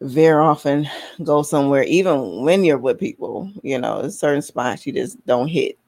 very 0.00 0.42
often 0.44 0.88
go 1.22 1.42
somewhere, 1.42 1.84
even 1.84 2.42
when 2.42 2.64
you're 2.64 2.78
with 2.78 2.98
people, 2.98 3.50
you 3.62 3.78
know, 3.78 4.08
certain 4.08 4.42
spots 4.42 4.86
you 4.86 4.92
just 4.92 5.24
don't 5.26 5.48
hit. 5.48 5.78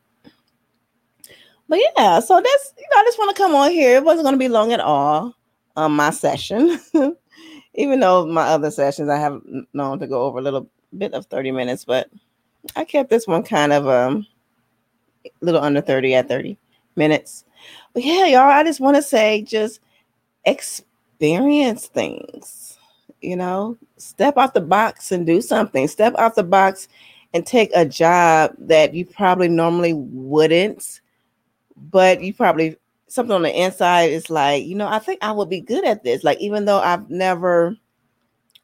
But 1.69 1.81
yeah, 1.97 2.21
so 2.21 2.41
that's 2.41 2.73
you 2.79 2.85
know, 2.95 3.01
I 3.01 3.05
just 3.05 3.19
want 3.19 3.37
to 3.37 3.43
come 3.43 3.55
on 3.55 3.71
here. 3.71 3.97
It 3.97 4.05
wasn't 4.05 4.29
to 4.29 4.37
be 4.37 4.49
long 4.49 4.73
at 4.73 4.81
all. 4.81 5.35
Um, 5.77 5.97
my 5.97 6.11
session, 6.11 6.81
even 7.75 8.01
though 8.01 8.27
my 8.27 8.49
other 8.49 8.71
sessions 8.71 9.09
I 9.11 9.19
have 9.19 9.43
known 9.75 9.99
to 9.99 10.07
go 10.07 10.23
over 10.23 10.39
a 10.39 10.43
little 10.43 10.69
bit 10.97 11.13
of 11.13 11.27
30 11.27 11.53
minutes, 11.53 11.85
but 11.85 12.09
I 12.75 12.85
kept 12.85 13.11
this 13.11 13.27
one 13.27 13.43
kind 13.43 13.73
of 13.73 13.87
um 13.87 14.27
a 15.27 15.31
little 15.45 15.61
under 15.61 15.81
30 15.81 16.15
at 16.15 16.29
30 16.29 16.57
minutes. 16.97 17.45
But 17.93 18.05
yeah, 18.05 18.27
y'all, 18.27 18.41
I 18.51 18.65
just 18.65 18.81
want 18.81 18.97
to 18.97 19.03
say 19.03 19.43
just 19.43 19.81
experience 20.45 21.87
things, 21.89 22.79
you 23.21 23.37
know, 23.37 23.77
step 23.97 24.37
out 24.37 24.55
the 24.55 24.61
box 24.61 25.13
and 25.13 25.27
do 25.27 25.41
something. 25.41 25.89
Step 25.89 26.15
out 26.19 26.35
the 26.35 26.45
box 26.45 26.89
and 27.35 27.47
take 27.47 27.71
a 27.75 27.85
job 27.85 28.55
that 28.59 28.95
you 28.95 29.05
probably 29.05 29.49
normally 29.49 29.93
wouldn't, 29.93 31.01
but 31.77 32.23
you 32.23 32.33
probably 32.33 32.77
something 33.09 33.35
on 33.35 33.43
the 33.43 33.63
inside 33.65 34.11
is 34.11 34.31
like, 34.31 34.65
you 34.65 34.75
know, 34.75 34.89
I 34.89 34.99
think 34.99 35.19
I 35.23 35.33
would 35.33 35.49
be 35.49 35.61
good 35.61 35.85
at 35.85 36.05
this. 36.05 36.25
Like, 36.25 36.39
even 36.41 36.65
though 36.65 36.81
I've 36.81 37.09
never 37.11 37.77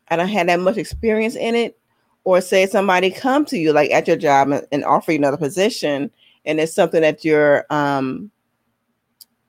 I 0.08 0.16
don't 0.16 0.28
have 0.28 0.46
that 0.48 0.60
much 0.60 0.76
experience 0.76 1.36
in 1.36 1.54
it, 1.54 1.78
or 2.24 2.40
say 2.40 2.66
somebody 2.66 3.10
come 3.10 3.44
to 3.46 3.58
you 3.58 3.72
like 3.72 3.90
at 3.90 4.06
your 4.06 4.16
job 4.16 4.50
and, 4.50 4.66
and 4.70 4.84
offer 4.84 5.12
you 5.12 5.18
another 5.18 5.36
position, 5.36 6.10
and 6.44 6.60
it's 6.60 6.74
something 6.74 7.00
that 7.02 7.24
you're 7.24 7.64
um 7.70 8.30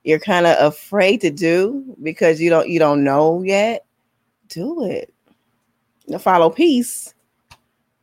you're 0.04 0.20
kind 0.20 0.46
of 0.46 0.58
afraid 0.60 1.22
to 1.22 1.30
do 1.30 1.96
because 2.02 2.42
you 2.42 2.50
don't 2.50 2.70
you 2.70 2.80
don't 2.80 3.04
know 3.04 3.42
yet, 3.44 3.86
do 4.50 4.86
it. 4.86 5.14
You 6.06 6.14
know, 6.14 6.20
follow 6.20 6.50
peace. 6.50 7.14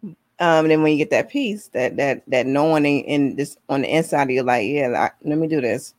Um, 0.03 0.65
and 0.65 0.71
then 0.71 0.83
when 0.83 0.93
you 0.93 0.99
get 0.99 1.11
that 1.11 1.29
peace, 1.29 1.69
that 1.69 1.97
that 1.97 2.23
that 2.29 2.47
knowing 2.47 2.87
in, 2.87 3.37
this 3.37 3.57
on 3.69 3.83
the 3.83 3.95
inside 3.95 4.23
of 4.23 4.31
you, 4.31 4.43
like, 4.43 4.67
yeah, 4.67 4.89
like, 4.89 5.13
let 5.23 5.37
me 5.37 5.47
do 5.47 5.61
this. 5.61 5.95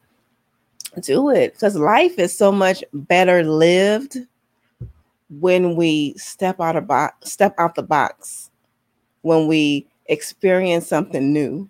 Do 0.99 1.29
it 1.29 1.53
because 1.53 1.77
life 1.77 2.19
is 2.19 2.37
so 2.37 2.51
much 2.51 2.83
better 2.93 3.43
lived 3.43 4.17
when 5.29 5.75
we 5.75 6.13
step 6.17 6.59
out 6.59 6.75
of 6.75 6.87
box, 6.87 7.31
step 7.31 7.55
out 7.57 7.75
the 7.75 7.83
box, 7.83 8.51
when 9.21 9.47
we 9.47 9.87
experience 10.07 10.87
something 10.87 11.31
new 11.31 11.69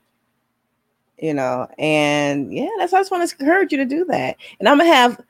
you 1.22 1.36
know, 1.36 1.68
and 1.78 2.52
yeah, 2.52 2.68
that's 2.80 2.94
I 2.94 3.00
just 3.00 3.12
want 3.12 3.30
to 3.30 3.36
encourage 3.40 3.72
you 3.72 3.78
to 3.78 3.86
do 3.86 4.04
that. 4.06 4.38
And 4.60 4.68
I'm 4.68 4.80
gonna 4.80 4.92
have 4.92 5.22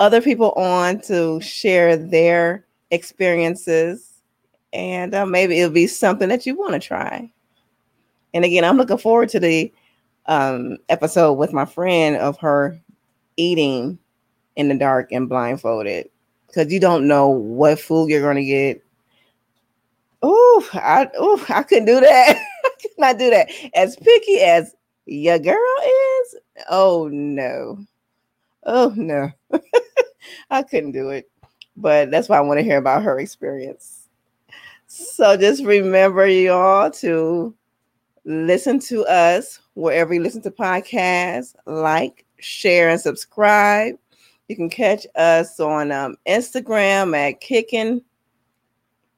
other 0.00 0.20
people 0.20 0.50
on 0.52 1.00
to 1.02 1.40
share 1.40 1.96
their 1.96 2.66
experiences, 2.90 4.22
and 4.72 5.14
uh, 5.14 5.24
maybe 5.24 5.60
it'll 5.60 5.72
be 5.72 5.86
something 5.86 6.28
that 6.28 6.46
you 6.46 6.56
want 6.56 6.72
to 6.72 6.80
try. 6.80 7.30
And 8.34 8.44
again, 8.44 8.64
I'm 8.64 8.76
looking 8.76 8.98
forward 8.98 9.28
to 9.30 9.40
the 9.40 9.72
um, 10.26 10.78
episode 10.88 11.34
with 11.34 11.52
my 11.52 11.64
friend 11.64 12.16
of 12.16 12.36
her 12.40 12.78
eating 13.36 13.98
in 14.56 14.68
the 14.68 14.74
dark 14.74 15.12
and 15.12 15.28
blindfolded 15.28 16.08
because 16.46 16.72
you 16.72 16.80
don't 16.80 17.06
know 17.06 17.28
what 17.28 17.80
food 17.80 18.08
you're 18.10 18.22
going 18.22 18.36
to 18.36 18.44
get. 18.44 18.82
Oh, 20.22 20.68
I 20.72 21.08
oh 21.18 21.44
I 21.48 21.62
couldn't 21.62 21.84
do 21.84 22.00
that. 22.00 22.36
I 22.64 22.70
could 22.80 22.90
not 22.98 23.18
do 23.18 23.30
that. 23.30 23.50
As 23.74 23.96
picky 23.96 24.40
as 24.40 24.74
your 25.04 25.38
girl 25.38 25.54
is? 25.56 26.36
Oh 26.70 27.08
no. 27.12 27.78
Oh 28.64 28.92
no. 28.96 29.30
I 30.50 30.62
couldn't 30.62 30.92
do 30.92 31.10
it. 31.10 31.30
But 31.76 32.10
that's 32.10 32.28
why 32.28 32.38
I 32.38 32.40
want 32.40 32.58
to 32.58 32.64
hear 32.64 32.78
about 32.78 33.02
her 33.02 33.18
experience. 33.20 34.08
So 34.86 35.36
just 35.36 35.64
remember, 35.64 36.26
y'all, 36.26 36.90
to 36.92 37.54
listen 38.24 38.78
to 38.80 39.04
us 39.04 39.60
wherever 39.74 40.14
you 40.14 40.22
listen 40.22 40.42
to 40.42 40.50
podcasts, 40.50 41.54
like, 41.66 42.25
share, 42.38 42.88
and 42.88 43.00
subscribe. 43.00 43.96
You 44.48 44.56
can 44.56 44.70
catch 44.70 45.06
us 45.16 45.58
on 45.58 45.90
um, 45.92 46.16
Instagram 46.26 47.16
at 47.16 47.40
kicking. 47.40 48.02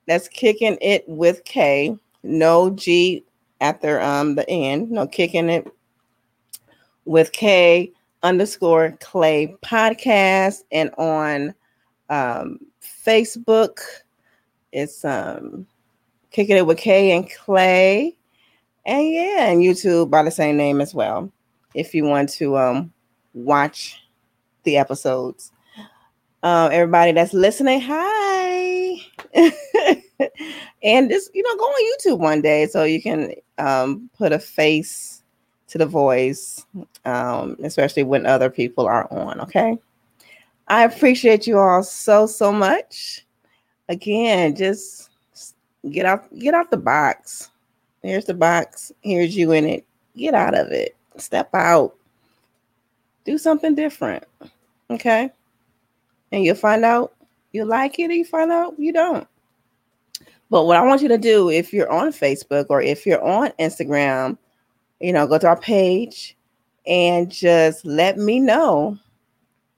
That's 0.07 0.29
kicking 0.29 0.79
it 0.81 1.05
with 1.07 1.45
K, 1.45 1.97
no 2.23 2.71
G 2.71 3.25
after 3.61 4.01
um 4.01 4.37
the 4.37 4.49
end, 4.49 4.91
no 4.91 5.07
kicking 5.07 5.51
it 5.51 5.67
with 7.05 7.33
K 7.33 7.93
underscore 8.23 8.97
Clay 9.01 9.55
podcast 9.65 10.63
and 10.73 10.91
on 10.99 11.55
um, 12.11 12.59
Facebook. 13.07 13.81
It's 14.73 15.05
um, 15.05 15.67
Kicking 16.31 16.57
It 16.57 16.67
with 16.67 16.79
Kay 16.79 17.13
and 17.13 17.31
Clay. 17.31 18.17
And 18.87 19.09
yeah, 19.09 19.51
and 19.51 19.61
YouTube 19.61 20.11
by 20.11 20.23
the 20.23 20.31
same 20.31 20.57
name 20.57 20.81
as 20.81 20.95
well. 20.95 21.31
If 21.75 21.95
you 21.95 22.05
want 22.05 22.31
to 22.31 22.57
um, 22.57 22.93
watch 23.35 24.03
the 24.65 24.77
episodes. 24.77 25.53
Uh, 26.43 26.69
everybody 26.73 27.13
that's 27.13 27.33
listening, 27.33 27.81
hi. 27.81 29.01
and 30.83 31.11
just, 31.11 31.35
you 31.35 31.43
know, 31.43 31.57
go 31.57 31.65
on 31.65 31.99
YouTube 31.99 32.19
one 32.19 32.41
day 32.41 32.67
so 32.67 32.85
you 32.85 33.03
can 33.03 33.33
um, 33.59 34.09
put 34.17 34.33
a 34.33 34.39
face 34.39 35.23
to 35.69 35.79
the 35.79 35.87
voice, 35.87 36.65
um, 37.05 37.57
especially 37.63 38.05
when 38.05 38.25
other 38.25 38.51
people 38.51 38.87
are 38.87 39.13
on. 39.13 39.41
Okay. 39.41 39.79
I 40.69 40.85
appreciate 40.85 41.47
you 41.47 41.59
all 41.59 41.83
so, 41.83 42.27
so 42.27 42.53
much. 42.53 43.25
Again, 43.89 44.55
just 44.55 45.11
get 45.91 46.07
out, 46.07 46.33
get 46.39 46.55
out 46.55 46.71
the 46.71 46.77
box. 46.77 47.51
Here's 48.03 48.27
the 48.27 48.35
box. 48.35 48.93
Here's 49.01 49.37
you 49.37 49.53
in 49.53 49.65
it. 49.65 49.87
Get 50.17 50.35
out 50.35 50.57
of 50.57 50.69
it. 50.69 50.95
Step 51.17 51.55
out. 51.55 51.98
Do 53.29 53.37
something 53.37 53.75
different. 53.75 54.25
Okay. 54.89 55.31
And 56.33 56.45
you'll 56.45 56.55
find 56.55 56.83
out 56.83 57.13
you 57.53 57.67
like 57.67 57.99
it 57.99 58.11
or 58.11 58.15
you 58.15 58.25
find 58.25 58.51
out 58.51 58.75
you 58.79 58.91
don't. 58.91 59.29
But 60.49 60.65
what 60.65 60.79
I 60.79 60.83
want 60.83 61.03
you 61.03 61.09
to 61.09 61.19
do 61.19 61.51
if 61.51 61.71
you're 61.71 61.93
on 61.93 62.11
Facebook 62.11 62.65
or 62.71 62.81
if 62.81 63.05
you're 63.05 63.23
on 63.23 63.51
Instagram, 63.61 64.39
you 65.01 65.13
know, 65.13 65.27
go 65.27 65.37
to 65.37 65.47
our 65.47 65.61
page 65.61 66.39
and 66.87 67.31
just 67.31 67.85
let 67.85 68.17
me 68.17 68.41
know 68.41 68.97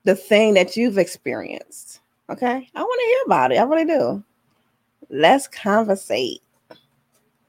the 0.05 0.15
thing 0.15 0.55
that 0.55 0.77
you've 0.77 0.97
experienced. 0.97 1.99
Okay. 2.31 2.69
I 2.77 2.81
want 2.81 3.01
to 3.01 3.07
hear 3.07 3.23
about 3.27 3.51
it. 3.51 3.57
I 3.57 3.65
really 3.65 3.85
do. 3.85 4.23
Let's 5.09 5.49
conversate. 5.49 6.41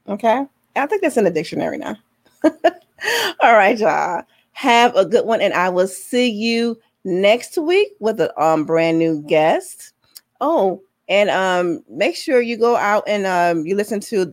Okay. 0.08 0.46
I 0.74 0.86
think 0.86 1.00
that's 1.00 1.16
in 1.16 1.22
the 1.22 1.30
dictionary 1.30 1.78
now. 1.78 1.94
All 2.42 3.52
right, 3.52 3.78
y'all. 3.78 4.24
Have 4.52 4.94
a 4.96 5.04
good 5.04 5.26
one. 5.26 5.40
And 5.40 5.54
I 5.54 5.68
will 5.68 5.88
see 5.88 6.30
you 6.30 6.78
next 7.04 7.58
week 7.58 7.92
with 7.98 8.20
a 8.20 8.42
um, 8.42 8.64
brand 8.64 8.98
new 8.98 9.22
guest. 9.22 9.92
Oh, 10.40 10.82
and 11.08 11.30
um, 11.30 11.84
make 11.88 12.16
sure 12.16 12.40
you 12.40 12.56
go 12.56 12.76
out 12.76 13.04
and 13.06 13.26
um, 13.26 13.66
you 13.66 13.76
listen 13.76 14.00
to 14.00 14.32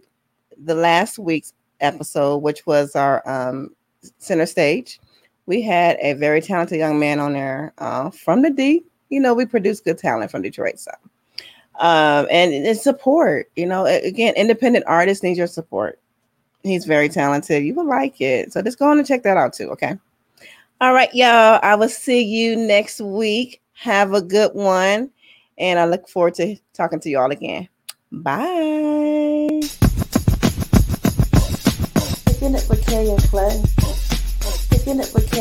the 0.64 0.76
last 0.76 1.20
week's 1.20 1.54
episode, 1.82 2.38
which 2.38 2.66
was 2.66 2.96
our 2.96 3.28
um, 3.30 3.76
center 4.18 4.46
stage. 4.46 5.00
We 5.46 5.62
had 5.62 5.98
a 6.02 6.14
very 6.14 6.42
talented 6.42 6.78
young 6.78 7.00
man 7.00 7.20
on 7.20 7.34
there 7.34 7.74
uh, 7.80 8.12
from 8.12 8.44
the 8.44 8.50
D. 8.50 8.84
You 9.10 9.20
know, 9.20 9.34
we 9.34 9.46
produce 9.46 9.80
good 9.80 9.98
talent 9.98 10.30
from 10.30 10.44
Detroit, 10.44 10.80
so 10.80 10.92
um, 11.80 12.28
and 12.30 12.54
it's 12.54 12.84
support. 12.84 13.50
You 13.56 13.66
know, 13.66 13.86
again, 13.86 14.36
independent 14.36 14.86
artists 14.88 15.24
need 15.24 15.38
your 15.38 15.48
support. 15.48 16.00
He's 16.62 16.86
very 16.86 17.10
talented. 17.10 17.64
You 17.64 17.74
will 17.74 17.88
like 17.88 18.22
it, 18.22 18.54
so 18.54 18.62
just 18.62 18.78
go 18.78 18.90
on 18.90 19.00
and 19.00 19.08
check 19.08 19.24
that 19.24 19.38
out 19.38 19.54
too. 19.54 19.70
Okay. 19.72 19.98
All 20.82 20.94
right, 20.94 21.14
y'all. 21.14 21.60
I 21.62 21.76
will 21.76 21.90
see 21.90 22.22
you 22.22 22.56
next 22.56 23.02
week. 23.02 23.62
Have 23.74 24.14
a 24.14 24.22
good 24.22 24.54
one, 24.54 25.12
and 25.58 25.78
I 25.78 25.84
look 25.84 26.08
forward 26.08 26.36
to 26.36 26.56
talking 26.74 27.02
to 27.02 27.10
you 27.10 27.20
all 27.20 27.32
again. 27.32 27.68
Bye. 28.14 29.60
Clay. 33.30 33.62